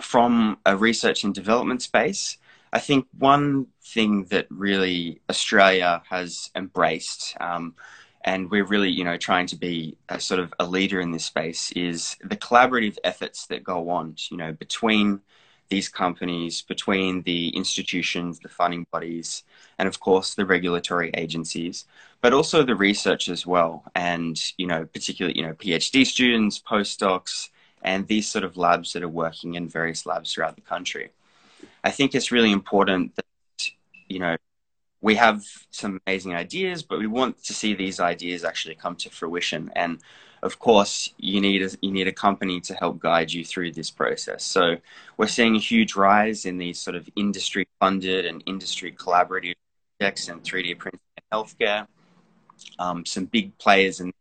from 0.00 0.58
a 0.66 0.76
research 0.76 1.24
and 1.24 1.34
development 1.34 1.82
space. 1.82 2.38
I 2.72 2.78
think 2.78 3.06
one 3.18 3.66
thing 3.82 4.24
that 4.30 4.46
really 4.50 5.20
Australia 5.28 6.02
has 6.08 6.50
embraced. 6.54 7.36
Um, 7.40 7.74
and 8.22 8.50
we're 8.50 8.66
really 8.66 8.90
you 8.90 9.02
know 9.02 9.16
trying 9.16 9.46
to 9.46 9.56
be 9.56 9.96
a 10.10 10.20
sort 10.20 10.40
of 10.40 10.52
a 10.58 10.66
leader 10.66 11.00
in 11.00 11.10
this 11.10 11.24
space 11.24 11.72
is 11.72 12.16
the 12.22 12.36
collaborative 12.36 12.98
efforts 13.02 13.46
that 13.46 13.64
go 13.64 13.88
on 13.88 14.14
you 14.30 14.36
know 14.36 14.52
between 14.52 15.20
these 15.70 15.88
companies, 15.88 16.62
between 16.62 17.22
the 17.22 17.48
institutions, 17.56 18.40
the 18.40 18.48
funding 18.48 18.86
bodies, 18.92 19.44
and 19.78 19.88
of 19.88 20.00
course 20.00 20.34
the 20.34 20.44
regulatory 20.44 21.10
agencies, 21.14 21.86
but 22.20 22.34
also 22.34 22.62
the 22.62 22.74
research 22.74 23.28
as 23.28 23.46
well. 23.46 23.84
And, 23.94 24.38
you 24.58 24.66
know, 24.66 24.84
particularly, 24.84 25.38
you 25.38 25.46
know, 25.46 25.54
PhD 25.54 26.04
students, 26.04 26.60
postdocs, 26.60 27.48
and 27.82 28.06
these 28.06 28.28
sort 28.28 28.44
of 28.44 28.56
labs 28.56 28.92
that 28.92 29.02
are 29.02 29.08
working 29.08 29.54
in 29.54 29.68
various 29.68 30.04
labs 30.04 30.34
throughout 30.34 30.56
the 30.56 30.60
country. 30.60 31.10
I 31.82 31.90
think 31.90 32.14
it's 32.14 32.32
really 32.32 32.52
important 32.52 33.16
that, 33.16 33.24
you 34.08 34.18
know, 34.18 34.36
we 35.00 35.14
have 35.14 35.42
some 35.70 35.98
amazing 36.06 36.34
ideas, 36.34 36.82
but 36.82 36.98
we 36.98 37.06
want 37.06 37.42
to 37.44 37.54
see 37.54 37.72
these 37.72 38.00
ideas 38.00 38.44
actually 38.44 38.74
come 38.74 38.96
to 38.96 39.08
fruition. 39.08 39.70
And 39.74 40.00
of 40.42 40.58
course, 40.58 41.12
you 41.18 41.40
need 41.40 41.62
a, 41.62 41.70
you 41.80 41.92
need 41.92 42.08
a 42.08 42.12
company 42.12 42.60
to 42.62 42.74
help 42.74 42.98
guide 42.98 43.32
you 43.32 43.44
through 43.44 43.72
this 43.72 43.90
process. 43.90 44.44
So 44.44 44.76
we're 45.16 45.26
seeing 45.26 45.56
a 45.56 45.58
huge 45.58 45.96
rise 45.96 46.46
in 46.46 46.58
these 46.58 46.80
sort 46.80 46.96
of 46.96 47.08
industry 47.16 47.68
funded 47.78 48.24
and 48.26 48.42
industry 48.46 48.92
collaborative 48.92 49.54
projects 49.98 50.28
in 50.28 50.40
3D 50.40 50.78
printing 50.78 51.00
and 51.16 51.24
healthcare. 51.32 51.86
Um, 52.78 53.04
some 53.04 53.26
big 53.26 53.56
players 53.58 54.00
in 54.00 54.12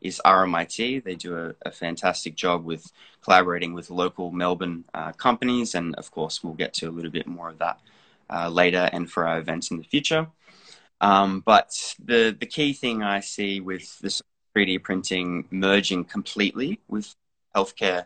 is 0.00 0.20
RMIT. 0.24 1.04
They 1.04 1.14
do 1.14 1.36
a, 1.36 1.54
a, 1.68 1.70
fantastic 1.70 2.34
job 2.34 2.64
with 2.64 2.90
collaborating 3.22 3.74
with 3.74 3.90
local 3.90 4.30
Melbourne 4.30 4.84
uh, 4.94 5.12
companies, 5.12 5.74
and 5.74 5.94
of 5.96 6.10
course, 6.10 6.42
we'll 6.42 6.54
get 6.54 6.72
to 6.74 6.88
a 6.88 6.90
little 6.90 7.10
bit 7.10 7.26
more 7.26 7.50
of 7.50 7.58
that 7.58 7.80
uh, 8.30 8.48
later 8.48 8.88
and 8.92 9.10
for 9.10 9.26
our 9.26 9.38
events 9.38 9.70
in 9.70 9.76
the 9.76 9.84
future. 9.84 10.28
Um, 11.00 11.40
but 11.44 11.94
the 12.02 12.34
the 12.38 12.46
key 12.46 12.72
thing 12.72 13.02
I 13.02 13.20
see 13.20 13.60
with 13.60 13.98
this 13.98 14.22
3D 14.56 14.82
printing 14.82 15.44
merging 15.50 16.04
completely 16.04 16.80
with 16.88 17.14
healthcare 17.54 18.04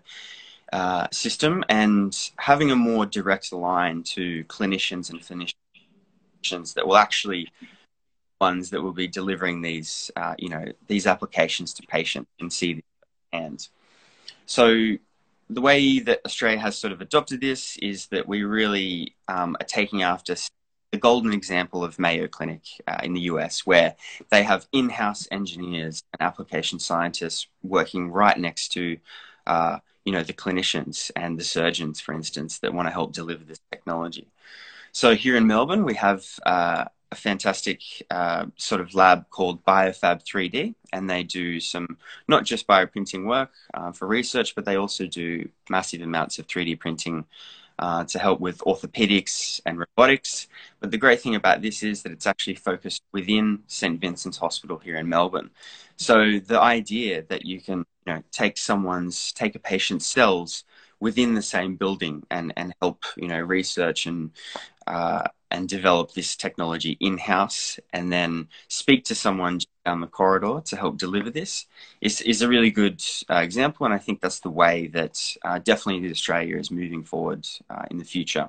uh, 0.72 1.06
system 1.12 1.64
and 1.68 2.30
having 2.36 2.70
a 2.70 2.76
more 2.76 3.06
direct 3.06 3.52
line 3.52 4.02
to 4.02 4.44
clinicians 4.44 5.10
and 5.10 5.20
clinicians 5.20 6.74
that 6.74 6.86
will 6.86 6.96
actually 6.96 7.48
ones 8.40 8.70
that 8.70 8.82
will 8.82 8.92
be 8.92 9.06
delivering 9.06 9.60
these 9.60 10.10
uh, 10.16 10.34
you 10.38 10.48
know 10.48 10.64
these 10.88 11.06
applications 11.06 11.74
to 11.74 11.82
patients 11.86 12.30
and 12.40 12.52
see 12.52 12.74
the 12.74 12.84
hands. 13.32 13.70
So 14.46 14.96
the 15.50 15.60
way 15.60 15.98
that 16.00 16.20
Australia 16.24 16.58
has 16.58 16.78
sort 16.78 16.92
of 16.92 17.00
adopted 17.00 17.40
this 17.40 17.76
is 17.78 18.06
that 18.06 18.26
we 18.26 18.44
really 18.44 19.14
um, 19.28 19.56
are 19.60 19.66
taking 19.66 20.02
after 20.02 20.36
the 20.90 20.98
golden 20.98 21.32
example 21.32 21.84
of 21.84 21.98
Mayo 21.98 22.26
Clinic 22.26 22.62
uh, 22.86 22.98
in 23.02 23.12
the 23.12 23.20
US, 23.22 23.64
where 23.66 23.94
they 24.30 24.42
have 24.42 24.66
in 24.72 24.88
house 24.88 25.28
engineers 25.30 26.02
and 26.12 26.26
application 26.26 26.78
scientists 26.78 27.46
working 27.62 28.10
right 28.10 28.38
next 28.38 28.68
to. 28.72 28.98
Uh, 29.46 29.78
you 30.04 30.12
know 30.12 30.22
the 30.22 30.32
clinicians 30.32 31.10
and 31.14 31.38
the 31.38 31.44
surgeons, 31.44 32.00
for 32.00 32.14
instance, 32.14 32.58
that 32.58 32.72
want 32.72 32.88
to 32.88 32.92
help 32.92 33.12
deliver 33.12 33.44
this 33.44 33.60
technology. 33.70 34.26
So 34.92 35.14
here 35.14 35.36
in 35.36 35.46
Melbourne, 35.46 35.84
we 35.84 35.94
have 35.94 36.24
uh, 36.44 36.86
a 37.12 37.16
fantastic 37.16 37.80
uh, 38.10 38.46
sort 38.56 38.80
of 38.80 38.94
lab 38.94 39.28
called 39.30 39.64
Biofab 39.64 40.24
3D, 40.24 40.74
and 40.92 41.08
they 41.08 41.22
do 41.22 41.60
some 41.60 41.98
not 42.28 42.44
just 42.44 42.66
bioprinting 42.66 43.26
work 43.26 43.50
uh, 43.74 43.92
for 43.92 44.06
research, 44.06 44.54
but 44.54 44.64
they 44.64 44.76
also 44.76 45.06
do 45.06 45.48
massive 45.68 46.02
amounts 46.02 46.38
of 46.38 46.46
3D 46.46 46.78
printing 46.78 47.24
uh, 47.80 48.04
to 48.04 48.18
help 48.18 48.40
with 48.40 48.58
orthopedics 48.58 49.60
and 49.64 49.78
robotics. 49.78 50.48
But 50.80 50.90
the 50.90 50.98
great 50.98 51.20
thing 51.20 51.34
about 51.34 51.62
this 51.62 51.82
is 51.82 52.02
that 52.02 52.12
it's 52.12 52.26
actually 52.26 52.56
focused 52.56 53.02
within 53.12 53.60
St. 53.66 53.98
Vincent's 53.98 54.36
Hospital 54.36 54.76
here 54.78 54.96
in 54.96 55.08
Melbourne. 55.08 55.50
So 55.96 56.38
the 56.38 56.60
idea 56.60 57.22
that 57.22 57.46
you 57.46 57.60
can 57.60 57.86
you 58.06 58.14
know, 58.14 58.22
take 58.32 58.58
someone's, 58.58 59.32
take 59.32 59.54
a 59.54 59.58
patient's 59.58 60.06
cells 60.06 60.64
within 61.00 61.34
the 61.34 61.42
same 61.42 61.76
building 61.76 62.22
and, 62.30 62.52
and 62.56 62.74
help, 62.82 63.04
you 63.16 63.28
know, 63.28 63.40
research 63.40 64.04
and 64.04 64.30
uh, 64.86 65.26
and 65.50 65.68
develop 65.68 66.12
this 66.12 66.36
technology 66.36 66.96
in 67.00 67.18
house 67.18 67.78
and 67.92 68.12
then 68.12 68.48
speak 68.68 69.04
to 69.04 69.14
someone 69.14 69.58
down 69.84 70.00
the 70.00 70.06
corridor 70.06 70.60
to 70.64 70.76
help 70.76 70.98
deliver 70.98 71.30
this 71.30 71.66
is, 72.00 72.20
is 72.20 72.42
a 72.42 72.48
really 72.48 72.70
good 72.70 73.02
uh, 73.28 73.36
example. 73.36 73.84
And 73.84 73.94
I 73.94 73.98
think 73.98 74.20
that's 74.20 74.40
the 74.40 74.50
way 74.50 74.86
that 74.88 75.18
uh, 75.44 75.58
definitely 75.58 76.10
Australia 76.10 76.58
is 76.58 76.70
moving 76.70 77.02
forward 77.02 77.46
uh, 77.68 77.84
in 77.90 77.98
the 77.98 78.04
future. 78.04 78.48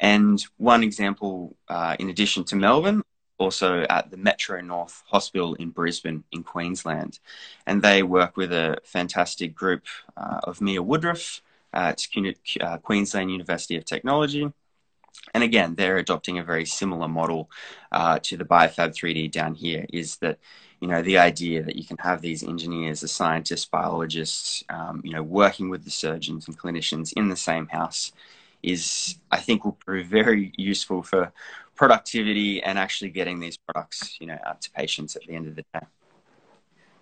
And 0.00 0.44
one 0.58 0.82
example, 0.82 1.56
uh, 1.68 1.96
in 1.98 2.10
addition 2.10 2.44
to 2.44 2.56
Melbourne, 2.56 3.02
also 3.38 3.82
at 3.90 4.10
the 4.10 4.16
Metro 4.16 4.60
North 4.60 5.02
Hospital 5.08 5.54
in 5.54 5.70
Brisbane, 5.70 6.24
in 6.32 6.42
Queensland. 6.42 7.18
And 7.66 7.82
they 7.82 8.02
work 8.02 8.36
with 8.36 8.52
a 8.52 8.78
fantastic 8.84 9.54
group 9.54 9.84
uh, 10.16 10.40
of 10.44 10.60
Mia 10.60 10.82
Woodruff 10.82 11.42
at 11.72 12.06
uh, 12.60 12.78
Queensland 12.78 13.30
University 13.30 13.76
of 13.76 13.84
Technology 13.84 14.50
and 15.34 15.42
again, 15.42 15.74
they're 15.74 15.98
adopting 15.98 16.38
a 16.38 16.44
very 16.44 16.64
similar 16.64 17.08
model 17.08 17.50
uh, 17.92 18.18
to 18.22 18.36
the 18.36 18.44
Biofab 18.44 18.90
3D 18.94 19.30
down 19.30 19.54
here. 19.54 19.86
Is 19.92 20.16
that 20.18 20.38
you 20.80 20.88
know 20.88 21.02
the 21.02 21.18
idea 21.18 21.62
that 21.62 21.76
you 21.76 21.84
can 21.84 21.98
have 21.98 22.20
these 22.20 22.42
engineers, 22.42 23.00
the 23.00 23.08
scientists, 23.08 23.64
biologists, 23.64 24.64
um, 24.68 25.00
you 25.04 25.12
know, 25.12 25.22
working 25.22 25.68
with 25.68 25.84
the 25.84 25.90
surgeons 25.90 26.46
and 26.48 26.58
clinicians 26.58 27.12
in 27.14 27.28
the 27.28 27.36
same 27.36 27.66
house 27.68 28.12
is 28.62 29.18
I 29.30 29.38
think 29.38 29.64
will 29.64 29.72
prove 29.72 30.06
very 30.06 30.52
useful 30.56 31.02
for 31.02 31.32
productivity 31.74 32.62
and 32.62 32.78
actually 32.78 33.10
getting 33.10 33.38
these 33.38 33.56
products, 33.56 34.16
you 34.20 34.26
know, 34.26 34.38
out 34.44 34.60
to 34.62 34.70
patients 34.70 35.14
at 35.14 35.22
the 35.26 35.34
end 35.34 35.46
of 35.46 35.56
the 35.56 35.64
day. 35.74 35.86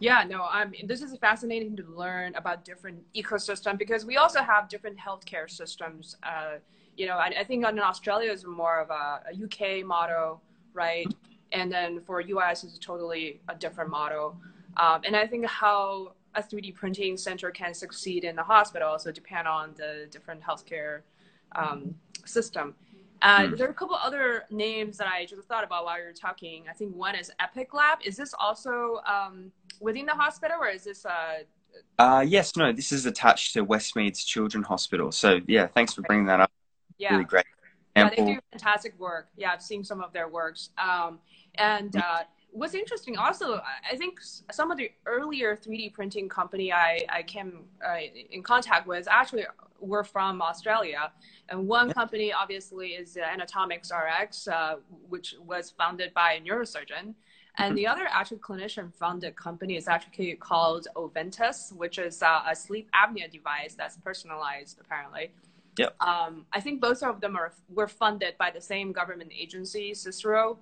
Yeah, 0.00 0.24
no, 0.28 0.42
I 0.42 0.66
mean, 0.66 0.86
this 0.86 1.00
is 1.00 1.16
fascinating 1.18 1.76
to 1.76 1.84
learn 1.84 2.34
about 2.34 2.64
different 2.64 3.02
ecosystem 3.14 3.78
because 3.78 4.04
we 4.04 4.16
also 4.16 4.40
have 4.40 4.68
different 4.68 4.98
healthcare 4.98 5.48
systems. 5.48 6.16
Uh, 6.22 6.56
you 6.96 7.06
know, 7.06 7.16
I, 7.16 7.32
I, 7.40 7.44
think 7.44 7.66
in 7.66 7.78
Australia 7.78 8.30
is 8.30 8.44
more 8.44 8.80
of 8.80 8.90
a, 8.90 9.20
a, 9.32 9.44
UK 9.44 9.84
model, 9.84 10.40
right? 10.72 11.06
And 11.52 11.70
then 11.70 12.00
for 12.00 12.20
US 12.20 12.64
is 12.64 12.78
totally 12.78 13.40
a 13.48 13.54
different 13.54 13.90
model. 13.90 14.36
Um, 14.76 15.00
and 15.04 15.16
I 15.16 15.26
think 15.26 15.46
how 15.46 16.12
a 16.34 16.42
3D 16.42 16.74
printing 16.74 17.16
center 17.16 17.50
can 17.50 17.74
succeed 17.74 18.24
in 18.24 18.36
the 18.36 18.42
hospital 18.42 18.88
also 18.88 19.12
depend 19.12 19.46
on 19.46 19.72
the 19.76 20.06
different 20.10 20.42
healthcare 20.42 21.00
um, 21.54 21.94
system. 22.24 22.74
Uh, 23.22 23.40
mm. 23.40 23.56
There 23.56 23.66
are 23.66 23.70
a 23.70 23.74
couple 23.74 23.96
other 23.96 24.44
names 24.50 24.98
that 24.98 25.06
I 25.06 25.24
just 25.24 25.48
thought 25.48 25.64
about 25.64 25.84
while 25.84 25.98
you 25.98 26.04
were 26.04 26.12
talking. 26.12 26.64
I 26.68 26.72
think 26.72 26.94
one 26.94 27.14
is 27.14 27.30
Epic 27.40 27.72
Lab. 27.72 27.98
Is 28.04 28.16
this 28.16 28.34
also 28.38 29.00
um, 29.06 29.50
within 29.80 30.06
the 30.06 30.12
hospital, 30.12 30.58
or 30.60 30.68
is 30.68 30.84
this? 30.84 31.06
Uh... 31.06 31.44
Uh, 31.98 32.24
yes, 32.26 32.56
no. 32.56 32.72
This 32.72 32.92
is 32.92 33.06
attached 33.06 33.54
to 33.54 33.64
Westmeads 33.64 34.26
Children's 34.26 34.66
Hospital. 34.66 35.10
So 35.10 35.40
yeah, 35.46 35.68
thanks 35.68 35.94
for 35.94 36.02
bringing 36.02 36.26
that 36.26 36.40
up. 36.40 36.50
Yeah, 36.98 37.12
really 37.12 37.24
great. 37.24 37.44
Yeah, 37.96 38.10
they 38.10 38.24
do 38.24 38.38
fantastic 38.50 38.98
work. 38.98 39.28
Yeah, 39.36 39.52
I've 39.52 39.62
seen 39.62 39.84
some 39.84 40.00
of 40.00 40.12
their 40.12 40.28
works. 40.28 40.70
Um, 40.78 41.20
and 41.56 41.92
mm. 41.92 42.02
uh, 42.02 42.24
what's 42.50 42.74
interesting 42.74 43.16
also, 43.16 43.60
I 43.90 43.96
think 43.96 44.18
some 44.50 44.70
of 44.70 44.78
the 44.78 44.90
earlier 45.06 45.56
3D 45.56 45.92
printing 45.92 46.28
company 46.28 46.72
I, 46.72 47.04
I 47.08 47.22
came 47.22 47.64
uh, 47.86 47.96
in 48.30 48.42
contact 48.42 48.86
with 48.86 49.06
actually 49.08 49.44
were 49.80 50.04
from 50.04 50.42
Australia. 50.42 51.12
And 51.48 51.68
one 51.68 51.92
company 51.92 52.32
obviously 52.32 52.90
is 52.90 53.16
Anatomics 53.16 53.92
RX, 53.92 54.48
uh, 54.48 54.76
which 55.08 55.36
was 55.44 55.70
founded 55.70 56.14
by 56.14 56.34
a 56.34 56.40
neurosurgeon. 56.40 57.14
And 57.56 57.68
mm-hmm. 57.68 57.74
the 57.76 57.86
other 57.86 58.08
actually 58.10 58.38
clinician 58.38 58.92
founded 58.92 59.36
company 59.36 59.76
is 59.76 59.86
actually 59.86 60.34
called 60.34 60.88
Oventus, 60.96 61.72
which 61.72 61.98
is 61.98 62.22
uh, 62.22 62.42
a 62.48 62.56
sleep 62.56 62.88
apnea 62.92 63.30
device 63.30 63.74
that's 63.74 63.96
personalized 63.98 64.80
apparently. 64.80 65.30
Yep. 65.78 65.96
Um, 66.00 66.46
I 66.52 66.60
think 66.60 66.80
both 66.80 67.02
of 67.02 67.20
them 67.20 67.36
are 67.36 67.52
were 67.68 67.88
funded 67.88 68.36
by 68.38 68.50
the 68.50 68.60
same 68.60 68.92
government 68.92 69.32
agency, 69.36 69.92
CSIRO, 69.92 70.56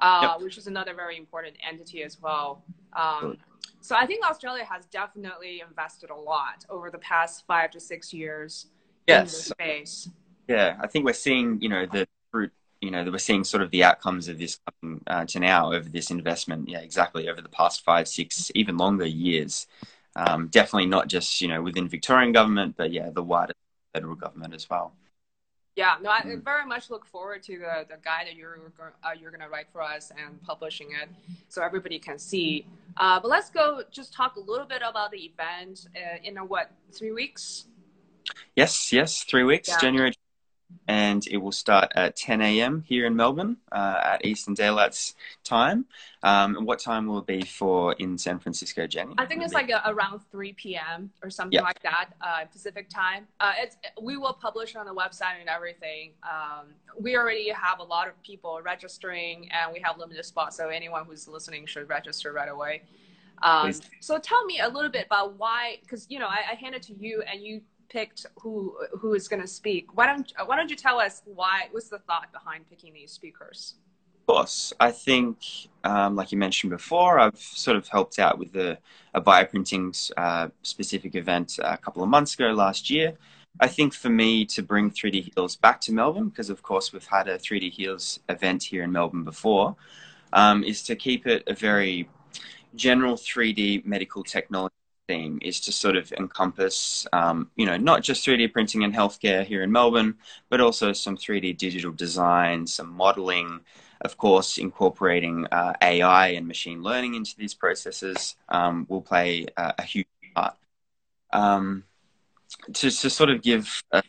uh, 0.00 0.28
yep. 0.32 0.42
which 0.42 0.58
is 0.58 0.66
another 0.66 0.94
very 0.94 1.16
important 1.16 1.56
entity 1.66 2.02
as 2.02 2.20
well. 2.20 2.64
Um, 2.94 3.38
so 3.80 3.94
I 3.94 4.06
think 4.06 4.24
Australia 4.24 4.64
has 4.64 4.86
definitely 4.86 5.62
invested 5.68 6.10
a 6.10 6.16
lot 6.16 6.64
over 6.68 6.90
the 6.90 6.98
past 6.98 7.46
five 7.46 7.70
to 7.72 7.80
six 7.80 8.12
years 8.12 8.66
yes. 9.06 9.18
in 9.18 9.24
this 9.24 9.44
space. 9.46 10.10
Yeah, 10.48 10.76
I 10.80 10.88
think 10.88 11.04
we're 11.04 11.12
seeing, 11.12 11.60
you 11.60 11.68
know, 11.68 11.86
the 11.86 12.08
fruit, 12.32 12.52
you 12.80 12.90
know, 12.90 13.04
that 13.04 13.12
we're 13.12 13.18
seeing 13.18 13.44
sort 13.44 13.62
of 13.62 13.70
the 13.70 13.84
outcomes 13.84 14.26
of 14.26 14.38
this 14.38 14.58
coming 14.82 15.00
uh, 15.06 15.24
to 15.26 15.38
now 15.38 15.72
over 15.72 15.88
this 15.88 16.10
investment. 16.10 16.68
Yeah, 16.68 16.80
exactly. 16.80 17.28
Over 17.28 17.40
the 17.40 17.48
past 17.48 17.84
five, 17.84 18.08
six, 18.08 18.50
even 18.54 18.76
longer 18.76 19.06
years. 19.06 19.66
Um, 20.16 20.48
definitely 20.48 20.86
not 20.86 21.08
just, 21.08 21.40
you 21.40 21.48
know, 21.48 21.62
within 21.62 21.88
Victorian 21.88 22.32
government, 22.32 22.74
but 22.76 22.90
yeah, 22.90 23.10
the 23.10 23.22
wider 23.22 23.52
federal 23.96 24.14
government 24.14 24.52
as 24.54 24.68
well. 24.68 24.92
Yeah, 25.74 25.96
no, 26.02 26.10
I 26.10 26.20
mm. 26.22 26.42
very 26.42 26.66
much 26.66 26.88
look 26.88 27.04
forward 27.04 27.42
to 27.44 27.58
the, 27.58 27.74
the 27.90 27.98
guide 28.02 28.26
that 28.28 28.34
you're 28.34 28.58
uh, 28.80 29.10
you're 29.18 29.30
gonna 29.30 29.48
write 29.48 29.68
for 29.72 29.82
us 29.82 30.10
and 30.10 30.42
publishing 30.42 30.88
it, 31.02 31.08
so 31.48 31.62
everybody 31.62 31.98
can 31.98 32.18
see. 32.18 32.66
Uh, 32.96 33.20
but 33.20 33.28
let's 33.28 33.50
go 33.50 33.82
just 33.90 34.12
talk 34.12 34.36
a 34.36 34.40
little 34.40 34.66
bit 34.66 34.82
about 34.90 35.10
the 35.10 35.22
event 35.30 35.88
uh, 35.94 36.16
in 36.24 36.38
a, 36.38 36.44
what 36.44 36.70
three 36.92 37.12
weeks. 37.12 37.66
Yes, 38.54 38.92
yes, 38.92 39.22
three 39.30 39.44
weeks, 39.44 39.68
yeah. 39.68 39.78
January 39.78 40.12
and 40.88 41.26
it 41.26 41.38
will 41.38 41.52
start 41.52 41.92
at 41.96 42.16
10 42.16 42.40
a.m. 42.40 42.82
here 42.86 43.06
in 43.06 43.16
Melbourne 43.16 43.56
uh, 43.72 44.00
at 44.04 44.24
Eastern 44.24 44.54
Daylight 44.54 45.14
Time. 45.44 45.86
Um, 46.22 46.56
and 46.56 46.66
what 46.66 46.78
time 46.78 47.06
will 47.06 47.18
it 47.18 47.26
be 47.26 47.42
for 47.42 47.94
in 47.94 48.16
San 48.18 48.38
Francisco, 48.38 48.86
Jenny? 48.86 49.14
I 49.18 49.26
think 49.26 49.42
it's 49.42 49.54
like 49.54 49.70
a, 49.70 49.82
around 49.86 50.20
3 50.30 50.52
p.m. 50.52 51.10
or 51.22 51.30
something 51.30 51.60
like 51.60 51.82
that, 51.82 52.10
uh, 52.20 52.44
Pacific 52.46 52.88
time. 52.88 53.26
Uh, 53.40 53.52
it's, 53.58 53.76
we 54.00 54.16
will 54.16 54.32
publish 54.32 54.76
on 54.76 54.86
the 54.86 54.94
website 54.94 55.40
and 55.40 55.48
everything. 55.48 56.12
Um, 56.22 56.66
we 56.98 57.16
already 57.16 57.50
have 57.50 57.80
a 57.80 57.84
lot 57.84 58.08
of 58.08 58.20
people 58.22 58.60
registering 58.62 59.48
and 59.50 59.72
we 59.72 59.80
have 59.80 59.98
limited 59.98 60.24
spots, 60.24 60.56
so 60.56 60.68
anyone 60.68 61.04
who's 61.04 61.26
listening 61.28 61.66
should 61.66 61.88
register 61.88 62.32
right 62.32 62.48
away. 62.48 62.82
Um, 63.42 63.72
so 64.00 64.18
tell 64.18 64.44
me 64.46 64.60
a 64.60 64.68
little 64.68 64.90
bit 64.90 65.06
about 65.06 65.38
why, 65.38 65.78
because 65.82 66.06
you 66.08 66.18
know 66.18 66.26
I, 66.26 66.52
I 66.52 66.54
handed 66.54 66.82
to 66.84 66.94
you 66.94 67.22
and 67.30 67.42
you 67.42 67.60
picked 67.88 68.26
who 68.40 68.76
who 68.98 69.14
is 69.14 69.28
going 69.28 69.42
to 69.42 69.48
speak. 69.48 69.96
Why 69.96 70.06
don't 70.06 70.32
Why 70.44 70.56
don't 70.56 70.70
you 70.70 70.76
tell 70.76 70.98
us 70.98 71.22
why? 71.24 71.68
What's 71.70 71.88
the 71.88 71.98
thought 71.98 72.32
behind 72.32 72.68
picking 72.68 72.92
these 72.94 73.12
speakers? 73.12 73.74
Of 74.28 74.34
course, 74.34 74.72
I 74.80 74.90
think, 74.90 75.38
um, 75.84 76.16
like 76.16 76.32
you 76.32 76.38
mentioned 76.38 76.70
before, 76.70 77.20
I've 77.20 77.38
sort 77.38 77.76
of 77.76 77.86
helped 77.86 78.18
out 78.18 78.40
with 78.40 78.52
the, 78.52 78.76
a 79.14 79.20
bioprinting 79.20 80.10
uh, 80.16 80.48
specific 80.62 81.14
event 81.14 81.60
a 81.62 81.76
couple 81.76 82.02
of 82.02 82.08
months 82.08 82.34
ago 82.34 82.46
last 82.46 82.90
year. 82.90 83.16
I 83.60 83.68
think 83.68 83.94
for 83.94 84.08
me 84.08 84.44
to 84.46 84.62
bring 84.62 84.90
3D 84.90 85.32
Heals 85.32 85.54
back 85.54 85.80
to 85.82 85.92
Melbourne, 85.92 86.28
because 86.28 86.50
of 86.50 86.60
course 86.60 86.92
we've 86.92 87.06
had 87.06 87.28
a 87.28 87.38
3D 87.38 87.70
Heals 87.70 88.18
event 88.28 88.64
here 88.64 88.82
in 88.82 88.90
Melbourne 88.90 89.22
before, 89.22 89.76
um, 90.32 90.64
is 90.64 90.82
to 90.84 90.96
keep 90.96 91.26
it 91.26 91.44
a 91.46 91.54
very 91.54 92.08
general 92.74 93.14
3D 93.14 93.86
medical 93.86 94.24
technology 94.24 94.75
theme 95.08 95.38
is 95.42 95.60
to 95.60 95.72
sort 95.72 95.96
of 95.96 96.12
encompass, 96.12 97.06
um, 97.12 97.50
you 97.56 97.66
know, 97.66 97.76
not 97.76 98.02
just 98.02 98.26
3D 98.26 98.52
printing 98.52 98.82
in 98.82 98.92
healthcare 98.92 99.44
here 99.44 99.62
in 99.62 99.72
Melbourne, 99.72 100.16
but 100.48 100.60
also 100.60 100.92
some 100.92 101.16
3D 101.16 101.56
digital 101.56 101.92
design, 101.92 102.66
some 102.66 102.92
modeling, 102.92 103.60
of 104.00 104.16
course, 104.16 104.58
incorporating 104.58 105.46
uh, 105.52 105.72
AI 105.82 106.28
and 106.28 106.46
machine 106.46 106.82
learning 106.82 107.14
into 107.14 107.36
these 107.36 107.54
processes 107.54 108.36
um, 108.48 108.86
will 108.88 109.02
play 109.02 109.46
uh, 109.56 109.72
a 109.78 109.82
huge 109.82 110.06
part. 110.34 110.54
Um, 111.32 111.84
to, 112.74 112.90
to 112.90 113.10
sort 113.10 113.30
of 113.30 113.42
give 113.42 113.82
a, 113.90 114.02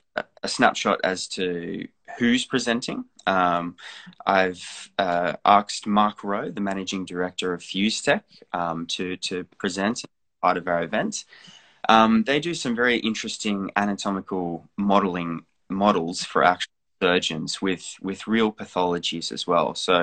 a, 0.44 0.48
snapshot 0.48 1.02
as 1.04 1.28
to 1.28 1.88
who's 2.18 2.46
presenting, 2.46 3.06
um, 3.26 3.76
I've 4.26 4.92
uh, 4.98 5.34
asked 5.44 5.88
Mark 5.88 6.24
Rowe, 6.24 6.52
the 6.52 6.62
managing 6.62 7.04
director 7.06 7.54
of 7.54 7.62
FuseTech, 7.62 8.22
um, 8.54 8.86
to 8.88 9.18
to 9.18 9.44
present 9.58 10.06
part 10.48 10.58
of 10.62 10.68
our 10.74 10.82
event. 10.90 11.14
Um, 11.90 12.24
they 12.24 12.40
do 12.40 12.54
some 12.54 12.76
very 12.84 12.98
interesting 13.12 13.58
anatomical 13.76 14.48
modeling 14.78 15.32
models 15.70 16.18
for 16.24 16.40
actual 16.44 16.72
surgeons 17.02 17.62
with 17.62 17.86
with 18.02 18.28
real 18.36 18.52
pathologies 18.62 19.28
as 19.32 19.44
well. 19.52 19.76
So 19.76 19.96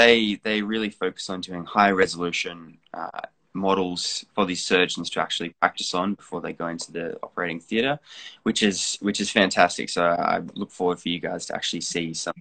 they 0.00 0.14
they 0.46 0.58
really 0.62 0.92
focus 1.02 1.24
on 1.30 1.40
doing 1.48 1.64
high 1.64 1.92
resolution 2.04 2.78
uh, 3.00 3.24
models 3.54 4.24
for 4.34 4.44
these 4.46 4.64
surgeons 4.72 5.10
to 5.10 5.20
actually 5.20 5.50
practice 5.60 5.92
on 6.00 6.14
before 6.14 6.40
they 6.40 6.54
go 6.62 6.68
into 6.74 6.90
the 6.96 7.06
operating 7.26 7.60
theatre, 7.68 7.98
which 8.46 8.62
is 8.62 8.78
which 9.06 9.20
is 9.20 9.30
fantastic. 9.30 9.86
So 9.96 10.02
I 10.04 10.36
look 10.60 10.70
forward 10.78 10.98
for 11.00 11.08
you 11.14 11.20
guys 11.28 11.46
to 11.46 11.54
actually 11.58 11.84
see 11.94 12.14
some 12.14 12.40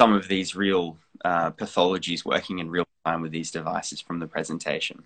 some 0.00 0.12
of 0.12 0.28
these 0.28 0.50
real 0.66 0.84
uh, 1.24 1.50
pathologies 1.62 2.24
working 2.24 2.58
in 2.58 2.68
real 2.76 2.86
time 3.06 3.22
with 3.22 3.32
these 3.32 3.50
devices 3.50 4.00
from 4.06 4.18
the 4.18 4.26
presentation. 4.26 5.04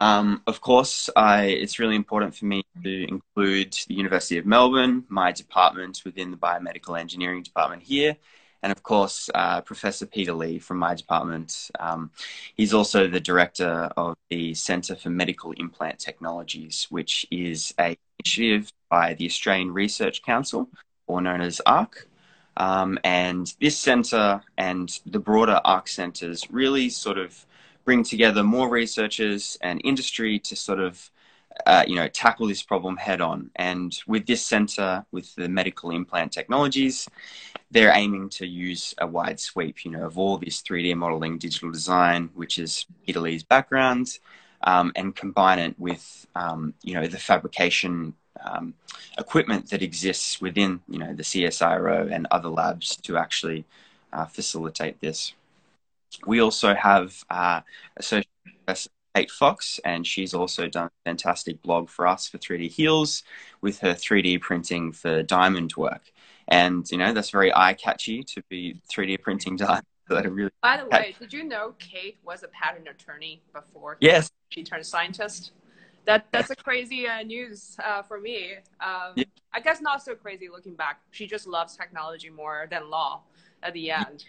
Um, 0.00 0.42
of 0.46 0.60
course, 0.60 1.08
I, 1.16 1.44
it's 1.44 1.78
really 1.78 1.96
important 1.96 2.34
for 2.34 2.44
me 2.44 2.64
to 2.82 3.08
include 3.08 3.78
the 3.88 3.94
University 3.94 4.36
of 4.38 4.44
Melbourne, 4.44 5.04
my 5.08 5.32
department 5.32 6.02
within 6.04 6.30
the 6.30 6.36
biomedical 6.36 6.98
engineering 6.98 7.42
department 7.42 7.82
here, 7.82 8.16
and 8.62 8.72
of 8.72 8.82
course, 8.82 9.30
uh, 9.34 9.60
Professor 9.62 10.06
Peter 10.06 10.32
Lee 10.32 10.58
from 10.58 10.78
my 10.78 10.94
department. 10.94 11.70
Um, 11.78 12.10
he's 12.56 12.74
also 12.74 13.06
the 13.06 13.20
director 13.20 13.90
of 13.96 14.16
the 14.28 14.54
Centre 14.54 14.96
for 14.96 15.08
Medical 15.08 15.52
Implant 15.52 15.98
Technologies, 15.98 16.86
which 16.90 17.26
is 17.30 17.72
a 17.78 17.96
initiative 18.18 18.72
by 18.90 19.14
the 19.14 19.26
Australian 19.26 19.72
Research 19.72 20.22
Council, 20.22 20.68
or 21.06 21.20
known 21.20 21.40
as 21.40 21.60
ARC. 21.64 22.08
Um, 22.56 22.98
and 23.04 23.52
this 23.60 23.76
centre 23.76 24.42
and 24.56 24.98
the 25.06 25.18
broader 25.18 25.60
ARC 25.64 25.88
centres 25.88 26.50
really 26.50 26.88
sort 26.88 27.18
of 27.18 27.46
bring 27.86 28.02
together 28.02 28.42
more 28.42 28.68
researchers 28.68 29.56
and 29.62 29.80
industry 29.84 30.38
to 30.40 30.54
sort 30.54 30.80
of 30.80 31.10
uh, 31.64 31.84
you 31.86 31.96
know 31.96 32.08
tackle 32.08 32.46
this 32.46 32.62
problem 32.62 32.98
head 32.98 33.22
on. 33.22 33.50
And 33.56 33.98
with 34.06 34.26
this 34.26 34.44
center 34.44 35.06
with 35.10 35.34
the 35.36 35.48
medical 35.48 35.90
implant 35.90 36.32
technologies 36.32 37.08
they're 37.70 37.92
aiming 37.94 38.28
to 38.28 38.46
use 38.46 38.94
a 38.98 39.06
wide 39.06 39.40
sweep 39.40 39.84
you 39.84 39.90
know 39.90 40.06
of 40.06 40.18
all 40.18 40.38
this 40.38 40.62
3d 40.62 40.94
modeling 40.96 41.38
digital 41.38 41.70
design 41.70 42.30
which 42.34 42.58
is 42.58 42.86
lee's 43.08 43.42
background 43.42 44.18
um, 44.62 44.92
and 44.96 45.16
combine 45.16 45.58
it 45.58 45.74
with 45.78 46.26
um, 46.34 46.74
you 46.82 46.94
know 46.94 47.06
the 47.06 47.18
fabrication 47.18 48.14
um, 48.44 48.74
equipment 49.18 49.68
that 49.70 49.82
exists 49.82 50.40
within 50.40 50.80
you 50.88 50.98
know 50.98 51.12
the 51.14 51.22
csiro 51.22 52.10
and 52.12 52.26
other 52.30 52.48
labs 52.48 52.96
to 52.96 53.16
actually 53.16 53.64
uh, 54.12 54.26
facilitate 54.26 55.00
this 55.00 55.34
we 56.26 56.40
also 56.40 56.74
have 56.74 57.22
uh, 57.30 57.60
Associate 57.96 58.28
Professor 58.64 58.90
Kate 59.14 59.30
Fox, 59.30 59.80
and 59.84 60.06
she's 60.06 60.34
also 60.34 60.68
done 60.68 60.86
a 60.86 61.08
fantastic 61.08 61.62
blog 61.62 61.88
for 61.88 62.06
us 62.06 62.28
for 62.28 62.38
3D 62.38 62.70
Heals 62.70 63.22
with 63.60 63.78
her 63.80 63.94
3D 63.94 64.40
printing 64.40 64.92
for 64.92 65.22
diamond 65.22 65.74
work. 65.76 66.12
and 66.48 66.88
you 66.92 66.98
know 66.98 67.12
that's 67.12 67.30
very 67.30 67.52
eye 67.54 67.74
catchy 67.74 68.22
to 68.22 68.42
be 68.48 68.80
3D 68.92 69.20
printing 69.20 69.56
diamonds 69.64 69.86
that 70.08 70.32
really. 70.32 70.50
By 70.62 70.78
the 70.78 70.86
way, 70.86 71.14
did 71.18 71.32
you 71.32 71.44
know 71.44 71.74
Kate 71.78 72.18
was 72.24 72.42
a 72.42 72.48
patent 72.48 72.88
attorney 72.88 73.42
before? 73.52 73.96
Yes. 74.00 74.30
She 74.50 74.62
turned 74.62 74.86
scientist. 74.86 75.52
That 76.04 76.26
that's 76.30 76.50
a 76.50 76.56
crazy 76.56 77.08
uh, 77.08 77.22
news 77.22 77.76
uh, 77.84 78.02
for 78.02 78.20
me. 78.20 78.54
Um, 78.80 79.14
yeah. 79.16 79.24
I 79.52 79.60
guess 79.60 79.80
not 79.80 80.02
so 80.02 80.14
crazy 80.14 80.48
looking 80.48 80.74
back. 80.74 81.00
She 81.10 81.26
just 81.26 81.46
loves 81.46 81.76
technology 81.76 82.30
more 82.30 82.68
than 82.70 82.90
law 82.90 83.22
at 83.62 83.72
the 83.72 83.90
end. 83.90 84.24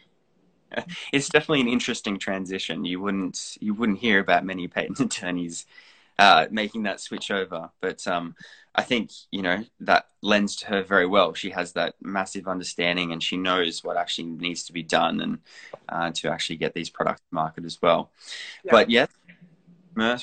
It's 1.14 1.30
definitely 1.30 1.62
an 1.62 1.68
interesting 1.68 2.20
transition. 2.20 2.86
You 2.86 3.00
wouldn't 3.00 3.58
you 3.60 3.74
wouldn't 3.74 4.00
hear 4.00 4.20
about 4.20 4.46
many 4.46 4.68
patent 4.68 5.00
attorneys 5.08 5.66
uh, 6.20 6.48
making 6.50 6.84
that 6.84 7.00
switch 7.00 7.30
over, 7.32 7.70
but 7.80 8.06
um, 8.08 8.36
I 8.76 8.84
think 8.84 9.12
you 9.32 9.42
know 9.42 9.64
that 9.82 10.08
lends 10.22 10.56
to 10.58 10.68
her 10.68 10.84
very 10.84 11.06
well. 11.06 11.34
She 11.34 11.52
has 11.52 11.74
that 11.74 11.96
massive 12.02 12.48
understanding, 12.48 13.12
and 13.12 13.22
she 13.22 13.38
knows 13.38 13.84
what 13.84 13.98
actually 13.98 14.30
needs 14.30 14.64
to 14.64 14.74
be 14.74 14.84
done, 14.84 15.22
and 15.22 15.40
uh, 15.90 16.12
to 16.16 16.32
actually 16.32 16.58
get 16.58 16.74
these 16.74 16.90
products 16.90 17.22
to 17.22 17.36
market 17.36 17.66
as 17.66 17.82
well. 17.82 18.12
Yeah. 18.64 18.72
But 18.72 18.90
yes, 18.90 19.10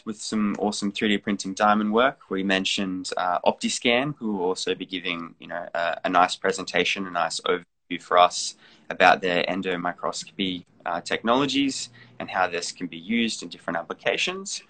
with 0.04 0.20
some 0.20 0.54
awesome 0.58 0.92
3D 0.92 1.22
printing 1.22 1.54
diamond 1.54 1.92
work. 1.92 2.30
We 2.30 2.42
mentioned 2.44 3.10
uh, 3.16 3.40
OptiScan, 3.40 4.14
who 4.18 4.34
will 4.34 4.44
also 4.44 4.74
be 4.74 4.86
giving 4.86 5.34
you 5.40 5.48
know 5.48 5.68
a, 5.74 6.00
a, 6.04 6.08
nice 6.08 6.36
presentation, 6.36 7.06
a 7.06 7.10
nice 7.10 7.40
overview 7.40 8.00
for 8.00 8.18
us 8.18 8.54
about 8.90 9.20
their 9.20 9.44
endomicroscopy 9.44 10.64
uh, 10.86 11.00
technologies 11.00 11.90
and 12.18 12.30
how 12.30 12.46
this 12.48 12.72
can 12.72 12.86
be 12.86 12.96
used 12.96 13.42
in 13.42 13.48
different 13.48 13.78
applications. 13.78 14.62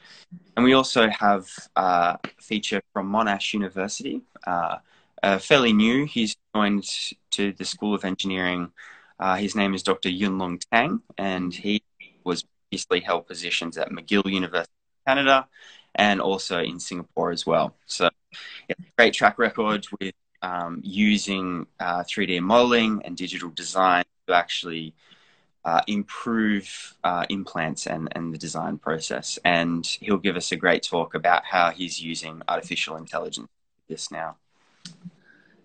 And 0.56 0.64
we 0.64 0.72
also 0.72 1.08
have 1.08 1.48
uh, 1.76 2.16
a 2.22 2.42
feature 2.42 2.80
from 2.92 3.10
Monash 3.10 3.52
University, 3.52 4.22
uh, 4.46 4.78
fairly 5.38 5.72
new. 5.72 6.04
He's 6.04 6.36
joined 6.54 6.84
to 7.32 7.52
the 7.52 7.64
School 7.64 7.94
of 7.94 8.04
Engineering. 8.04 8.70
Uh, 9.18 9.36
his 9.36 9.54
name 9.54 9.74
is 9.74 9.82
Dr. 9.82 10.08
Yunlong 10.08 10.60
Tang, 10.70 11.00
and 11.18 11.52
he 11.52 11.82
was 12.24 12.44
previously 12.68 13.00
held 13.00 13.26
positions 13.26 13.76
at 13.78 13.90
McGill 13.90 14.30
University 14.30 14.70
Canada 15.06 15.46
and 15.94 16.20
also 16.20 16.60
in 16.60 16.80
Singapore 16.80 17.30
as 17.30 17.46
well. 17.46 17.76
So, 17.86 18.10
yeah, 18.68 18.76
great 18.96 19.14
track 19.14 19.38
record 19.38 19.86
with 20.00 20.14
um, 20.44 20.80
using 20.84 21.66
uh, 21.80 22.02
3D 22.02 22.40
modeling 22.42 23.00
and 23.04 23.16
digital 23.16 23.48
design 23.48 24.04
to 24.26 24.34
actually 24.34 24.94
uh, 25.64 25.80
improve 25.86 26.94
uh, 27.02 27.24
implants 27.30 27.86
and, 27.86 28.08
and 28.12 28.34
the 28.34 28.36
design 28.36 28.76
process. 28.76 29.38
And 29.44 29.86
he'll 29.86 30.18
give 30.18 30.36
us 30.36 30.52
a 30.52 30.56
great 30.56 30.82
talk 30.82 31.14
about 31.14 31.46
how 31.46 31.70
he's 31.70 32.00
using 32.00 32.42
artificial 32.46 32.96
intelligence 32.96 33.48
this 33.88 34.10
now. 34.10 34.36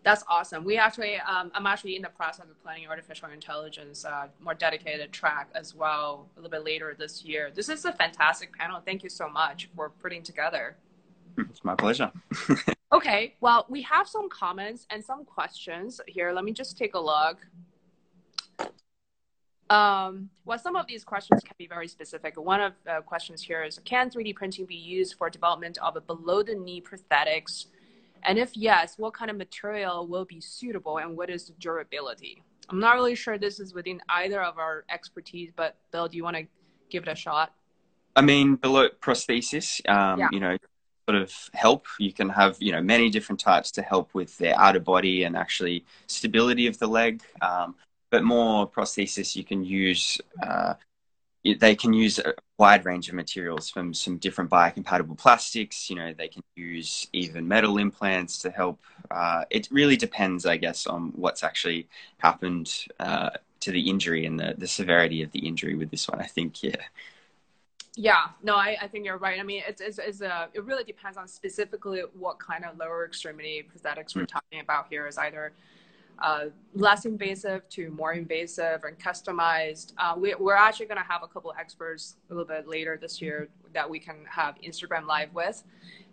That's 0.03 0.23
awesome. 0.29 0.63
We 0.63 0.77
actually, 0.77 1.17
um, 1.17 1.51
I'm 1.53 1.65
actually 1.67 1.97
in 1.97 2.01
the 2.01 2.09
process 2.09 2.45
of 2.45 2.63
planning 2.63 2.87
artificial 2.87 3.29
intelligence, 3.29 4.05
uh, 4.05 4.27
more 4.39 4.53
dedicated 4.53 5.11
track 5.11 5.49
as 5.53 5.75
well, 5.75 6.29
a 6.37 6.39
little 6.39 6.49
bit 6.49 6.63
later 6.63 6.95
this 6.97 7.25
year. 7.25 7.51
This 7.53 7.67
is 7.67 7.83
a 7.83 7.91
fantastic 7.91 8.57
panel. 8.57 8.81
Thank 8.83 9.03
you 9.03 9.09
so 9.09 9.27
much 9.27 9.69
for 9.75 9.89
putting 9.89 10.23
together. 10.23 10.77
It's 11.37 11.65
my 11.65 11.75
pleasure. 11.75 12.13
okay, 12.91 13.35
well, 13.41 13.65
we 13.69 13.81
have 13.83 14.07
some 14.07 14.29
comments 14.29 14.85
and 14.89 15.03
some 15.03 15.25
questions 15.25 16.01
here. 16.07 16.31
Let 16.31 16.43
me 16.43 16.51
just 16.51 16.77
take 16.77 16.95
a 16.95 16.99
look. 16.99 17.37
Um, 19.69 20.31
well, 20.45 20.57
some 20.57 20.75
of 20.75 20.87
these 20.87 21.03
questions 21.03 21.43
can 21.43 21.53
be 21.59 21.67
very 21.67 21.87
specific. 21.87 22.39
One 22.39 22.59
of 22.59 22.73
the 22.85 23.01
questions 23.05 23.43
here 23.43 23.63
is, 23.63 23.79
can 23.85 24.09
3D 24.09 24.35
printing 24.35 24.65
be 24.65 24.75
used 24.75 25.15
for 25.15 25.29
development 25.29 25.77
of 25.77 25.95
a 25.95 26.01
below-the-knee 26.01 26.81
prosthetics 26.81 27.65
and 28.23 28.37
if 28.37 28.55
yes, 28.55 28.95
what 28.97 29.13
kind 29.13 29.31
of 29.31 29.37
material 29.37 30.07
will 30.07 30.25
be 30.25 30.41
suitable 30.41 30.97
and 30.97 31.17
what 31.17 31.29
is 31.29 31.45
the 31.45 31.53
durability? 31.53 32.43
I'm 32.69 32.79
not 32.79 32.95
really 32.95 33.15
sure 33.15 33.37
this 33.37 33.59
is 33.59 33.73
within 33.73 34.01
either 34.09 34.41
of 34.41 34.57
our 34.57 34.85
expertise, 34.89 35.51
but 35.55 35.77
Bill, 35.91 36.07
do 36.07 36.17
you 36.17 36.23
want 36.23 36.37
to 36.37 36.45
give 36.89 37.03
it 37.03 37.09
a 37.09 37.15
shot? 37.15 37.53
I 38.15 38.21
mean, 38.21 38.55
below 38.55 38.89
prosthesis, 39.01 39.87
um, 39.89 40.19
yeah. 40.19 40.29
you 40.31 40.39
know, 40.39 40.57
sort 41.09 41.21
of 41.23 41.33
help. 41.53 41.87
You 41.97 42.13
can 42.13 42.29
have, 42.29 42.57
you 42.59 42.71
know, 42.71 42.81
many 42.81 43.09
different 43.09 43.39
types 43.39 43.71
to 43.71 43.81
help 43.81 44.13
with 44.13 44.37
the 44.37 44.53
outer 44.59 44.79
body 44.79 45.23
and 45.23 45.35
actually 45.35 45.83
stability 46.05 46.67
of 46.67 46.77
the 46.77 46.87
leg. 46.87 47.23
Um, 47.41 47.75
but 48.11 48.23
more 48.23 48.69
prosthesis, 48.69 49.35
you 49.35 49.43
can 49.43 49.63
use 49.63 50.21
uh, 50.43 50.73
they 51.43 51.75
can 51.75 51.93
use 51.93 52.19
a 52.19 52.33
wide 52.59 52.85
range 52.85 53.07
of 53.09 53.15
materials 53.15 53.69
from 53.69 53.93
some 53.93 54.17
different 54.17 54.51
biocompatible 54.51 55.17
plastics. 55.17 55.89
You 55.89 55.95
know, 55.95 56.13
they 56.13 56.27
can 56.27 56.43
use 56.55 57.07
even 57.13 57.47
metal 57.47 57.77
implants 57.79 58.37
to 58.39 58.51
help. 58.51 58.79
Uh, 59.09 59.45
it 59.49 59.67
really 59.71 59.97
depends, 59.97 60.45
I 60.45 60.57
guess, 60.57 60.85
on 60.85 61.11
what's 61.15 61.43
actually 61.43 61.87
happened 62.17 62.67
uh, 62.99 63.31
to 63.61 63.71
the 63.71 63.89
injury 63.89 64.25
and 64.27 64.39
the, 64.39 64.53
the 64.57 64.67
severity 64.67 65.23
of 65.23 65.31
the 65.31 65.39
injury 65.39 65.75
with 65.75 65.89
this 65.89 66.07
one. 66.07 66.19
I 66.19 66.27
think, 66.27 66.61
yeah. 66.61 66.83
Yeah, 67.99 68.27
no, 68.41 68.55
I, 68.55 68.77
I 68.81 68.87
think 68.87 69.03
you're 69.03 69.17
right. 69.17 69.41
I 69.41 69.43
mean, 69.43 69.61
it's, 69.67 69.81
it's, 69.81 69.99
it's 69.99 70.21
a, 70.21 70.47
it 70.53 70.63
really 70.63 70.85
depends 70.85 71.17
on 71.17 71.27
specifically 71.27 72.01
what 72.17 72.39
kind 72.39 72.63
of 72.63 72.77
lower 72.77 73.05
extremity 73.05 73.67
prosthetics 73.69 74.15
we're 74.15 74.21
mm. 74.21 74.29
talking 74.29 74.61
about 74.61 74.87
here 74.89 75.05
is 75.05 75.17
either 75.17 75.51
uh, 76.19 76.45
less 76.73 77.03
invasive 77.03 77.67
to 77.67 77.89
more 77.89 78.13
invasive 78.13 78.85
and 78.85 78.97
customized. 78.97 79.91
Uh, 79.97 80.15
we, 80.17 80.31
are 80.31 80.55
actually 80.55 80.85
going 80.85 80.97
to 80.97 81.03
have 81.03 81.23
a 81.23 81.27
couple 81.27 81.53
experts 81.59 82.15
a 82.29 82.33
little 82.33 82.47
bit 82.47 82.69
later 82.69 82.97
this 83.01 83.21
year 83.21 83.49
that 83.73 83.89
we 83.89 83.99
can 83.99 84.23
have 84.29 84.55
Instagram 84.65 85.05
live 85.05 85.33
with, 85.33 85.61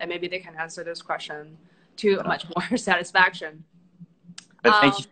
and 0.00 0.08
maybe 0.08 0.26
they 0.26 0.40
can 0.40 0.56
answer 0.56 0.82
this 0.82 1.00
question 1.00 1.56
to 1.98 2.20
much 2.24 2.46
more 2.56 2.76
satisfaction. 2.76 3.62
But 4.64 4.80
thank 4.80 4.94
um, 4.94 5.04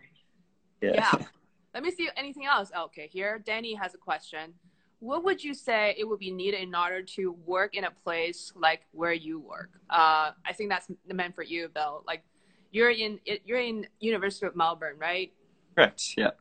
you. 0.81 0.89
Yeah. 0.89 1.09
yeah. 1.19 1.25
Let 1.73 1.83
me 1.83 1.91
see 1.91 2.09
anything 2.17 2.45
else. 2.45 2.69
Okay, 2.77 3.07
here 3.07 3.39
Danny 3.39 3.75
has 3.75 3.95
a 3.95 3.97
question. 3.97 4.55
What 4.99 5.23
would 5.23 5.43
you 5.43 5.53
say 5.53 5.95
it 5.97 6.05
would 6.05 6.19
be 6.19 6.31
needed 6.31 6.61
in 6.61 6.73
order 6.73 7.01
to 7.01 7.31
work 7.45 7.75
in 7.75 7.83
a 7.83 7.91
place 7.91 8.51
like 8.55 8.81
where 8.91 9.13
you 9.13 9.39
work? 9.39 9.71
Uh, 9.89 10.31
I 10.45 10.53
think 10.53 10.69
that's 10.69 10.87
meant 11.11 11.35
for 11.35 11.43
you, 11.43 11.67
Bill. 11.69 12.03
Like 12.07 12.23
you're 12.71 12.91
in 12.91 13.19
you're 13.45 13.59
in 13.59 13.87
University 13.99 14.45
of 14.45 14.55
Melbourne, 14.55 14.95
right? 14.99 15.31
Correct. 15.75 16.13
Yeah. 16.17 16.31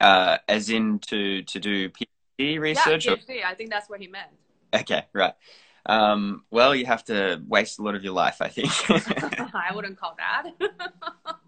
Uh, 0.00 0.38
as 0.48 0.70
in 0.70 0.98
to 1.08 1.42
to 1.42 1.60
do 1.60 1.90
PhD 1.90 2.60
research. 2.60 3.06
Yeah, 3.06 3.16
PhD. 3.16 3.42
Or... 3.42 3.46
I 3.46 3.54
think 3.54 3.70
that's 3.70 3.88
what 3.88 4.00
he 4.00 4.06
meant. 4.06 4.30
Okay. 4.74 5.04
Right. 5.12 5.34
Um, 5.86 6.44
well, 6.50 6.74
you 6.74 6.84
have 6.86 7.04
to 7.04 7.42
waste 7.48 7.78
a 7.78 7.82
lot 7.82 7.94
of 7.94 8.04
your 8.04 8.12
life, 8.12 8.42
I 8.42 8.48
think. 8.48 8.70
I 9.54 9.74
wouldn't 9.74 9.98
call 9.98 10.16
that. 10.18 10.50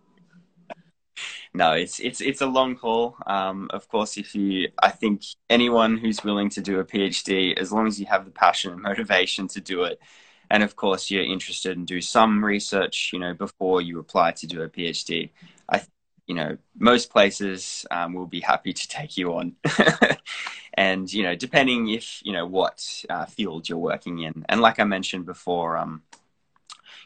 no, 1.55 1.73
it's 1.73 1.99
it's 2.01 2.21
it's 2.21 2.41
a 2.41 2.47
long 2.47 2.77
haul. 2.77 3.17
Um, 3.27 3.69
of 3.73 3.89
course, 3.89 4.17
if 4.17 4.35
you, 4.35 4.69
I 4.83 4.91
think 4.91 5.23
anyone 5.49 5.99
who's 5.99 6.23
willing 6.23 6.49
to 6.51 6.61
do 6.61 6.79
a 6.79 6.85
PhD, 6.85 7.59
as 7.59 7.73
long 7.73 7.87
as 7.87 7.99
you 7.99 8.07
have 8.07 8.25
the 8.25 8.31
passion 8.31 8.73
and 8.73 8.83
motivation 8.91 9.49
to 9.49 9.61
do 9.61 9.85
it, 9.85 10.01
and 10.51 10.63
of 10.63 10.77
course 10.77 11.11
you're 11.11 11.25
interested 11.25 11.77
and 11.77 11.87
do 11.87 12.01
some 12.01 12.45
research 12.45 13.11
you 13.13 13.19
know 13.19 13.33
before 13.33 13.81
you 13.81 13.99
apply 13.99 14.33
to 14.33 14.47
do 14.47 14.63
a 14.63 14.69
phd 14.69 15.31
i 15.69 15.81
you 16.27 16.35
know 16.35 16.57
most 16.79 17.11
places 17.11 17.87
um, 17.91 18.13
will 18.13 18.27
be 18.27 18.41
happy 18.41 18.73
to 18.73 18.89
take 18.99 19.17
you 19.17 19.33
on 19.35 19.55
and 20.75 21.13
you 21.13 21.23
know 21.23 21.35
depending 21.35 21.89
if 21.89 22.21
you 22.25 22.33
know 22.33 22.47
what 22.47 23.05
uh, 23.09 23.25
field 23.25 23.69
you're 23.69 23.79
working 23.79 24.19
in 24.19 24.45
and 24.49 24.61
like 24.61 24.79
i 24.79 24.85
mentioned 24.85 25.25
before 25.25 25.79
um, 25.79 26.03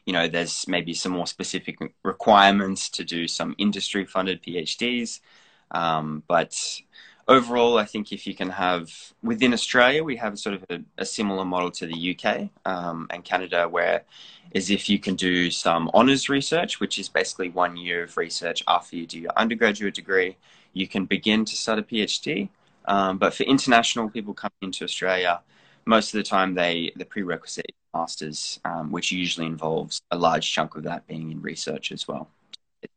you 0.07 0.12
know 0.12 0.29
there's 0.29 0.67
maybe 0.69 0.95
some 0.95 1.12
more 1.12 1.27
specific 1.27 1.79
requirements 2.03 2.88
to 2.88 3.05
do 3.05 3.27
some 3.27 3.55
industry 3.59 4.05
funded 4.05 4.43
phds 4.43 5.21
um, 5.71 6.23
but 6.29 6.55
overall, 7.29 7.79
I 7.79 7.85
think 7.85 8.12
if 8.12 8.27
you 8.27 8.35
can 8.35 8.51
have 8.51 8.90
within 9.23 9.53
Australia, 9.53 10.05
we 10.05 10.17
have 10.17 10.38
sort 10.38 10.57
of 10.57 10.64
a, 10.71 10.81
a 10.99 11.05
similar 11.05 11.45
model 11.45 11.71
to 11.73 11.87
the 11.87 12.17
UK 12.17 12.49
um, 12.64 13.07
and 13.11 13.25
Canada, 13.25 13.69
where 13.69 14.03
is 14.53 14.71
if 14.71 14.88
you 14.88 14.99
can 14.99 15.17
do 15.17 15.51
some 15.51 15.90
honours 15.95 16.29
research, 16.29 16.81
which 16.81 16.99
is 16.99 17.09
basically 17.09 17.51
one 17.51 17.77
year 17.77 18.05
of 18.05 18.17
research 18.17 18.62
after 18.69 18.97
you 18.97 19.07
do 19.07 19.19
your 19.19 19.33
undergraduate 19.37 19.95
degree, 19.95 20.37
you 20.73 20.87
can 20.87 21.07
begin 21.07 21.45
to 21.45 21.57
start 21.57 21.79
a 21.79 21.83
PhD. 21.83 22.49
Um, 22.87 23.19
but 23.19 23.33
for 23.33 23.45
international 23.45 24.11
people 24.11 24.35
coming 24.35 24.53
into 24.62 24.85
Australia, 24.85 25.40
most 25.87 26.14
of 26.14 26.18
the 26.18 26.23
time 26.23 26.55
they 26.55 26.92
the 26.97 27.05
prerequisite 27.05 27.66
is 27.68 27.75
masters, 27.92 28.61
um, 28.64 28.90
which 28.90 29.12
usually 29.12 29.47
involves 29.47 30.01
a 30.11 30.18
large 30.18 30.51
chunk 30.51 30.77
of 30.77 30.83
that 30.85 31.07
being 31.07 31.31
in 31.31 31.40
research 31.40 31.92
as 31.92 32.09
well. 32.09 32.29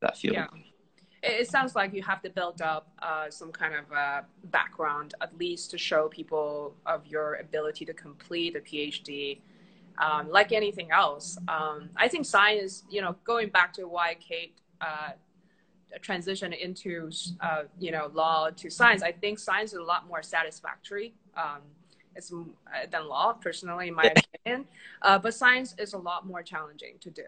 That 0.02 0.18
field. 0.18 0.36
Yeah 0.36 0.48
it, 1.24 1.50
sounds 1.50 1.76
like 1.76 1.94
you 1.94 2.04
have 2.04 2.22
to 2.22 2.30
build 2.30 2.62
up 2.62 2.90
uh, 3.02 3.30
some 3.30 3.52
kind 3.52 3.74
of 3.76 3.92
uh, 3.92 4.22
background, 4.46 5.16
at 5.22 5.38
least 5.38 5.72
to 5.72 5.78
show 5.78 6.08
people 6.08 6.76
of 6.86 7.06
your 7.06 7.36
ability 7.36 7.86
to 7.86 7.94
complete 7.94 8.56
a 8.56 8.60
PhD. 8.60 9.40
Um, 10.00 10.30
like 10.30 10.52
anything 10.52 10.92
else, 10.92 11.38
um, 11.48 11.90
I 11.96 12.08
think 12.08 12.26
science, 12.28 12.84
you 12.88 13.02
know, 13.02 13.16
going 13.24 13.50
back 13.50 13.74
to 13.74 13.86
why 13.86 14.16
Kate 14.20 14.54
uh, 14.80 15.14
transitioned 16.02 16.56
into, 16.60 17.10
uh, 17.42 17.64
you 17.80 17.92
know, 17.92 18.12
law 18.14 18.52
to 18.52 18.70
science, 18.70 19.02
I 19.02 19.12
think 19.12 19.40
science 19.40 19.72
is 19.74 19.80
a 19.80 19.84
lot 19.84 20.08
more 20.08 20.22
satisfactory. 20.22 21.16
Um, 21.36 21.62
it's, 22.18 22.34
uh, 22.34 22.46
than 22.92 23.08
law, 23.08 23.34
personally, 23.34 23.90
in 23.90 23.94
my 23.94 24.12
opinion. 24.44 24.66
Uh, 25.02 25.18
but 25.20 25.34
science 25.34 25.76
is 25.78 25.94
a 25.94 25.98
lot 25.98 26.26
more 26.26 26.44
challenging 26.44 26.96
to 27.00 27.10
do 27.10 27.24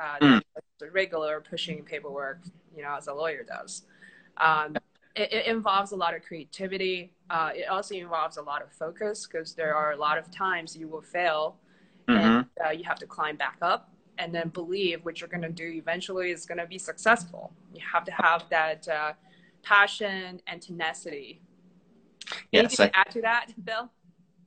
uh, 0.00 0.18
mm. 0.20 0.42
the 0.78 0.90
regular 0.90 1.40
pushing 1.40 1.82
paperwork, 1.82 2.40
you 2.76 2.82
know, 2.82 2.94
as 2.96 3.08
a 3.08 3.12
lawyer 3.14 3.42
does. 3.42 3.82
Um, 4.36 4.76
it, 5.14 5.32
it, 5.32 5.46
involves 5.46 5.92
a 5.92 5.96
lot 5.96 6.14
of 6.14 6.22
creativity. 6.22 7.10
Uh, 7.30 7.50
it 7.54 7.68
also 7.68 7.94
involves 7.94 8.36
a 8.36 8.42
lot 8.42 8.62
of 8.62 8.70
focus 8.70 9.26
because 9.26 9.54
there 9.54 9.74
are 9.74 9.92
a 9.92 9.96
lot 9.96 10.18
of 10.18 10.30
times 10.30 10.76
you 10.76 10.88
will 10.88 11.00
fail 11.00 11.56
mm-hmm. 12.06 12.20
and 12.20 12.46
uh, 12.64 12.70
you 12.70 12.84
have 12.84 12.98
to 12.98 13.06
climb 13.06 13.36
back 13.36 13.56
up 13.62 13.90
and 14.18 14.34
then 14.34 14.48
believe 14.50 15.04
what 15.04 15.20
you're 15.20 15.28
going 15.28 15.42
to 15.42 15.48
do 15.48 15.64
eventually 15.64 16.30
is 16.30 16.46
going 16.46 16.58
to 16.58 16.66
be 16.66 16.78
successful. 16.78 17.52
You 17.74 17.80
have 17.92 18.04
to 18.04 18.12
have 18.12 18.44
that 18.50 18.86
uh, 18.88 19.12
passion 19.62 20.40
and 20.46 20.60
tenacity. 20.60 21.40
Yes, 22.52 22.78
Anything 22.78 22.86
I, 22.86 22.88
to 22.88 22.98
add 22.98 23.10
to 23.12 23.20
that, 23.22 23.46
Bill? 23.64 23.90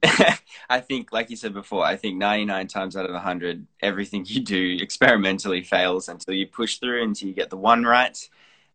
I 0.69 0.79
think, 0.79 1.11
like 1.11 1.29
you 1.29 1.35
said 1.35 1.53
before, 1.53 1.83
I 1.83 1.95
think 1.95 2.17
99 2.17 2.67
times 2.67 2.95
out 2.95 3.05
of 3.05 3.11
100, 3.11 3.65
everything 3.81 4.25
you 4.27 4.41
do 4.41 4.77
experimentally 4.79 5.63
fails 5.63 6.09
until 6.09 6.33
you 6.33 6.47
push 6.47 6.77
through, 6.77 7.03
until 7.03 7.27
you 7.27 7.33
get 7.33 7.49
the 7.49 7.57
one 7.57 7.83
right. 7.83 8.17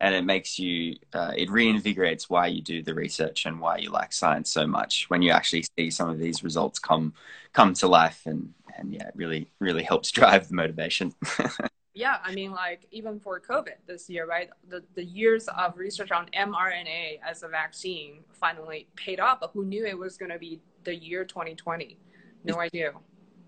And 0.01 0.15
it 0.15 0.25
makes 0.25 0.59
you, 0.59 0.97
uh, 1.13 1.33
it 1.37 1.49
reinvigorates 1.49 2.25
why 2.25 2.49
you 2.49 2.61
do 2.61 2.83
the 2.83 2.95
research 2.95 3.47
and 3.47 3.61
why 3.61 3.79
you 3.79 3.91
like 3.91 4.13
science 4.13 4.51
so 4.51 4.67
much 4.67 5.09
when 5.09 5.23
you 5.23 5.31
actually 5.31 5.65
see 5.79 5.91
some 5.91 6.11
of 6.11 6.19
these 6.19 6.43
results 6.43 6.79
come 6.79 7.15
come 7.53 7.75
to 7.75 7.87
life. 7.87 8.23
And, 8.27 8.53
and 8.77 8.93
yeah, 8.93 9.07
it 9.07 9.15
really, 9.15 9.49
really 9.61 9.85
helps 9.85 10.11
drive 10.11 10.49
the 10.49 10.55
motivation. 10.55 11.15
yeah, 11.95 12.19
I 12.25 12.35
mean, 12.35 12.51
like 12.51 12.87
even 12.91 13.21
for 13.21 13.41
COVID 13.41 13.77
this 13.87 14.11
year, 14.11 14.27
right? 14.27 14.51
The, 14.69 14.83
the 14.95 15.05
years 15.05 15.47
of 15.49 15.79
research 15.79 16.11
on 16.11 16.27
mRNA 16.37 17.21
as 17.27 17.45
a 17.45 17.49
vaccine 17.49 18.25
finally 18.33 18.89
paid 18.97 19.21
off, 19.21 19.39
but 19.41 19.53
who 19.55 19.65
knew 19.65 19.87
it 19.87 19.97
was 19.97 20.17
going 20.17 20.33
to 20.33 20.39
be 20.39 20.61
the 20.85 20.95
year 20.95 21.25
2020. 21.25 21.99
No 22.45 22.61
idea. 22.61 22.93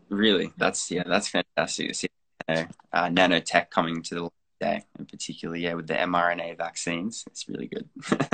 Really, 0.09 0.53
that's 0.57 0.91
yeah, 0.91 1.03
that's 1.07 1.29
fantastic 1.29 1.89
to 1.89 1.95
see. 1.95 2.09
Uh, 2.49 2.65
uh, 2.93 3.09
nanotech 3.09 3.71
coming 3.71 4.03
to 4.03 4.15
the 4.15 4.29
day, 4.61 4.85
and 4.97 5.09
particularly 5.09 5.63
yeah, 5.63 5.75
with 5.75 5.89
the 5.89 5.95
mRNA 5.95 6.57
vaccines, 6.57 7.25
it's 7.27 7.49
really 7.49 7.67
good. 7.67 7.89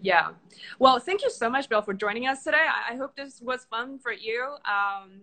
yeah, 0.00 0.30
well, 0.78 0.98
thank 0.98 1.22
you 1.22 1.30
so 1.30 1.50
much, 1.50 1.68
Bill, 1.68 1.82
for 1.82 1.92
joining 1.92 2.26
us 2.26 2.42
today. 2.42 2.56
I, 2.56 2.94
I 2.94 2.96
hope 2.96 3.14
this 3.14 3.40
was 3.42 3.66
fun 3.70 3.98
for 3.98 4.12
you. 4.12 4.56
Um, 4.64 5.20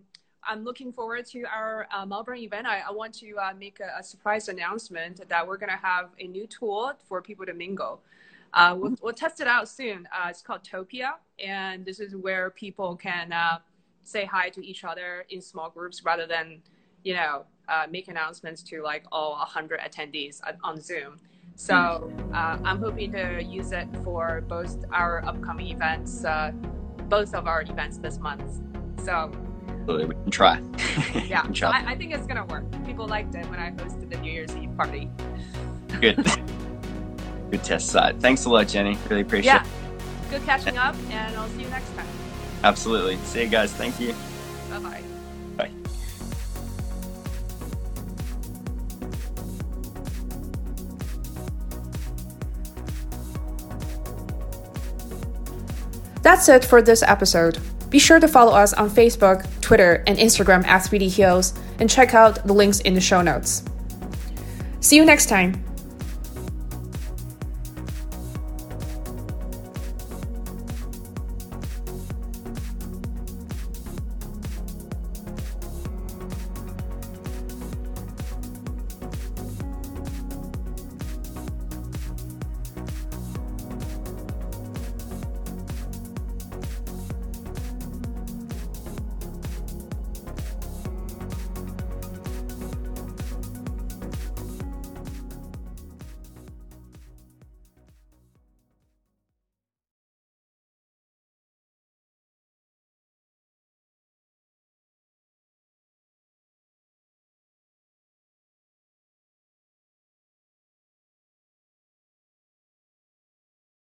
I'm 0.48 0.63
looking 0.63 0.92
forward 0.92 1.26
to 1.28 1.44
our 1.44 1.88
uh, 1.94 2.06
Melbourne 2.06 2.39
event. 2.39 2.68
I, 2.68 2.82
I 2.88 2.92
want 2.92 3.13
to 3.16 3.36
uh, 3.38 3.54
make 3.58 3.80
a, 3.80 4.00
a, 4.00 4.04
surprise 4.04 4.50
announcement 4.50 5.28
that 5.28 5.48
we're 5.48 5.58
going 5.58 5.70
to 5.70 5.78
have 5.78 6.10
a 6.20 6.28
new 6.28 6.48
tool 6.48 6.94
for 7.08 7.22
people 7.22 7.46
to 7.46 7.54
mingle. 7.54 8.02
Uh, 8.54 8.76
we'll, 8.78 8.96
we'll, 9.02 9.13
test 9.13 9.39
it 9.39 9.48
out 9.48 9.68
soon. 9.68 10.08
Uh, 10.13 10.28
it's 10.30 10.42
called 10.42 10.62
Topia, 10.63 11.13
and 11.44 11.84
this 11.84 12.00
is 12.00 12.16
where 12.16 12.52
people 12.52 12.96
can 12.96 13.34
uh, 13.34 13.58
say 14.04 14.26
hi 14.26 14.50
to 14.50 14.66
each 14.66 14.84
other 14.84 15.26
in 15.30 15.42
small 15.42 15.70
groups 15.70 16.04
rather 16.06 16.28
than, 16.28 16.62
you 17.04 17.16
know, 17.16 17.46
uh, 17.68 17.88
make 17.89 18.08
announcements 18.10 18.62
to 18.62 18.84
like 18.84 19.06
all 19.12 19.32
100 19.32 19.80
attendees 19.80 20.42
on 20.63 20.80
Zoom. 20.80 21.20
So 21.56 22.12
uh, 22.34 22.58
I'm 22.63 22.80
hoping 22.80 23.12
to 23.13 23.44
use 23.44 23.72
it 23.72 23.88
for 24.04 24.42
both 24.48 24.84
our 24.92 25.24
upcoming 25.26 25.68
events, 25.68 26.26
uh, 26.26 26.52
both 27.10 27.34
of 27.34 27.48
our 27.48 27.62
events 27.62 27.98
this 27.98 28.20
month. 28.20 28.62
So 29.04 29.32
we 29.88 30.06
can 30.08 30.32
try. 30.32 30.62
yeah, 31.28 31.42
can 31.42 31.54
try. 31.54 31.70
I, 31.70 31.92
I 31.92 31.96
think 31.96 32.13
it's 32.13 32.26
gonna 32.26 32.46
work. 32.46 32.66
People 32.86 33.08
liked 33.08 33.36
it 33.36 33.48
when 33.50 33.60
I 33.60 33.72
hosted 33.72 34.10
the 34.10 34.18
New 34.18 34.32
Year's 34.32 34.56
Eve 34.56 34.76
party. 34.76 35.10
Good. 36.00 36.26
good 37.54 37.63
test 37.63 37.89
site. 37.89 38.20
Thanks 38.20 38.46
a 38.46 38.50
lot, 38.50 38.68
Jenny. 38.68 38.98
Really 39.10 39.22
appreciate 39.22 39.54
yeah. 39.54 39.63
it. 39.63 40.32
Good 40.32 40.44
catching 40.44 40.78
up, 40.78 40.96
and 41.12 41.36
I'll 41.36 41.48
see 41.50 41.62
you 41.62 41.70
next 41.70 41.96
time. 41.96 42.08
Absolutely. 42.63 43.18
See 43.18 43.44
you 43.44 43.48
guys. 43.48 43.72
Thank 43.72 44.00
you. 44.00 44.16
Bye 44.72 44.80
bye. 44.80 45.04
Bye. 45.56 45.70
That's 56.24 56.50
it 56.50 56.66
for 56.66 56.82
this 56.82 57.04
episode. 57.04 57.60
Be 57.92 58.00
sure 58.00 58.20
to 58.20 58.28
follow 58.28 58.54
us 58.54 58.74
on 58.74 58.89
Facebook, 58.89 59.46
Twitter, 59.62 60.04
and 60.08 60.18
Instagram 60.18 60.66
at 60.66 60.82
3D 60.82 61.12
Heals, 61.12 61.54
and 61.78 61.88
check 61.88 62.16
out 62.16 62.48
the 62.48 62.54
links 62.54 62.80
in 62.80 62.96
the 62.96 63.02
show 63.02 63.22
notes. 63.22 63.63
See 64.80 64.96
you 64.96 65.06
next 65.06 65.30
time. 65.30 65.63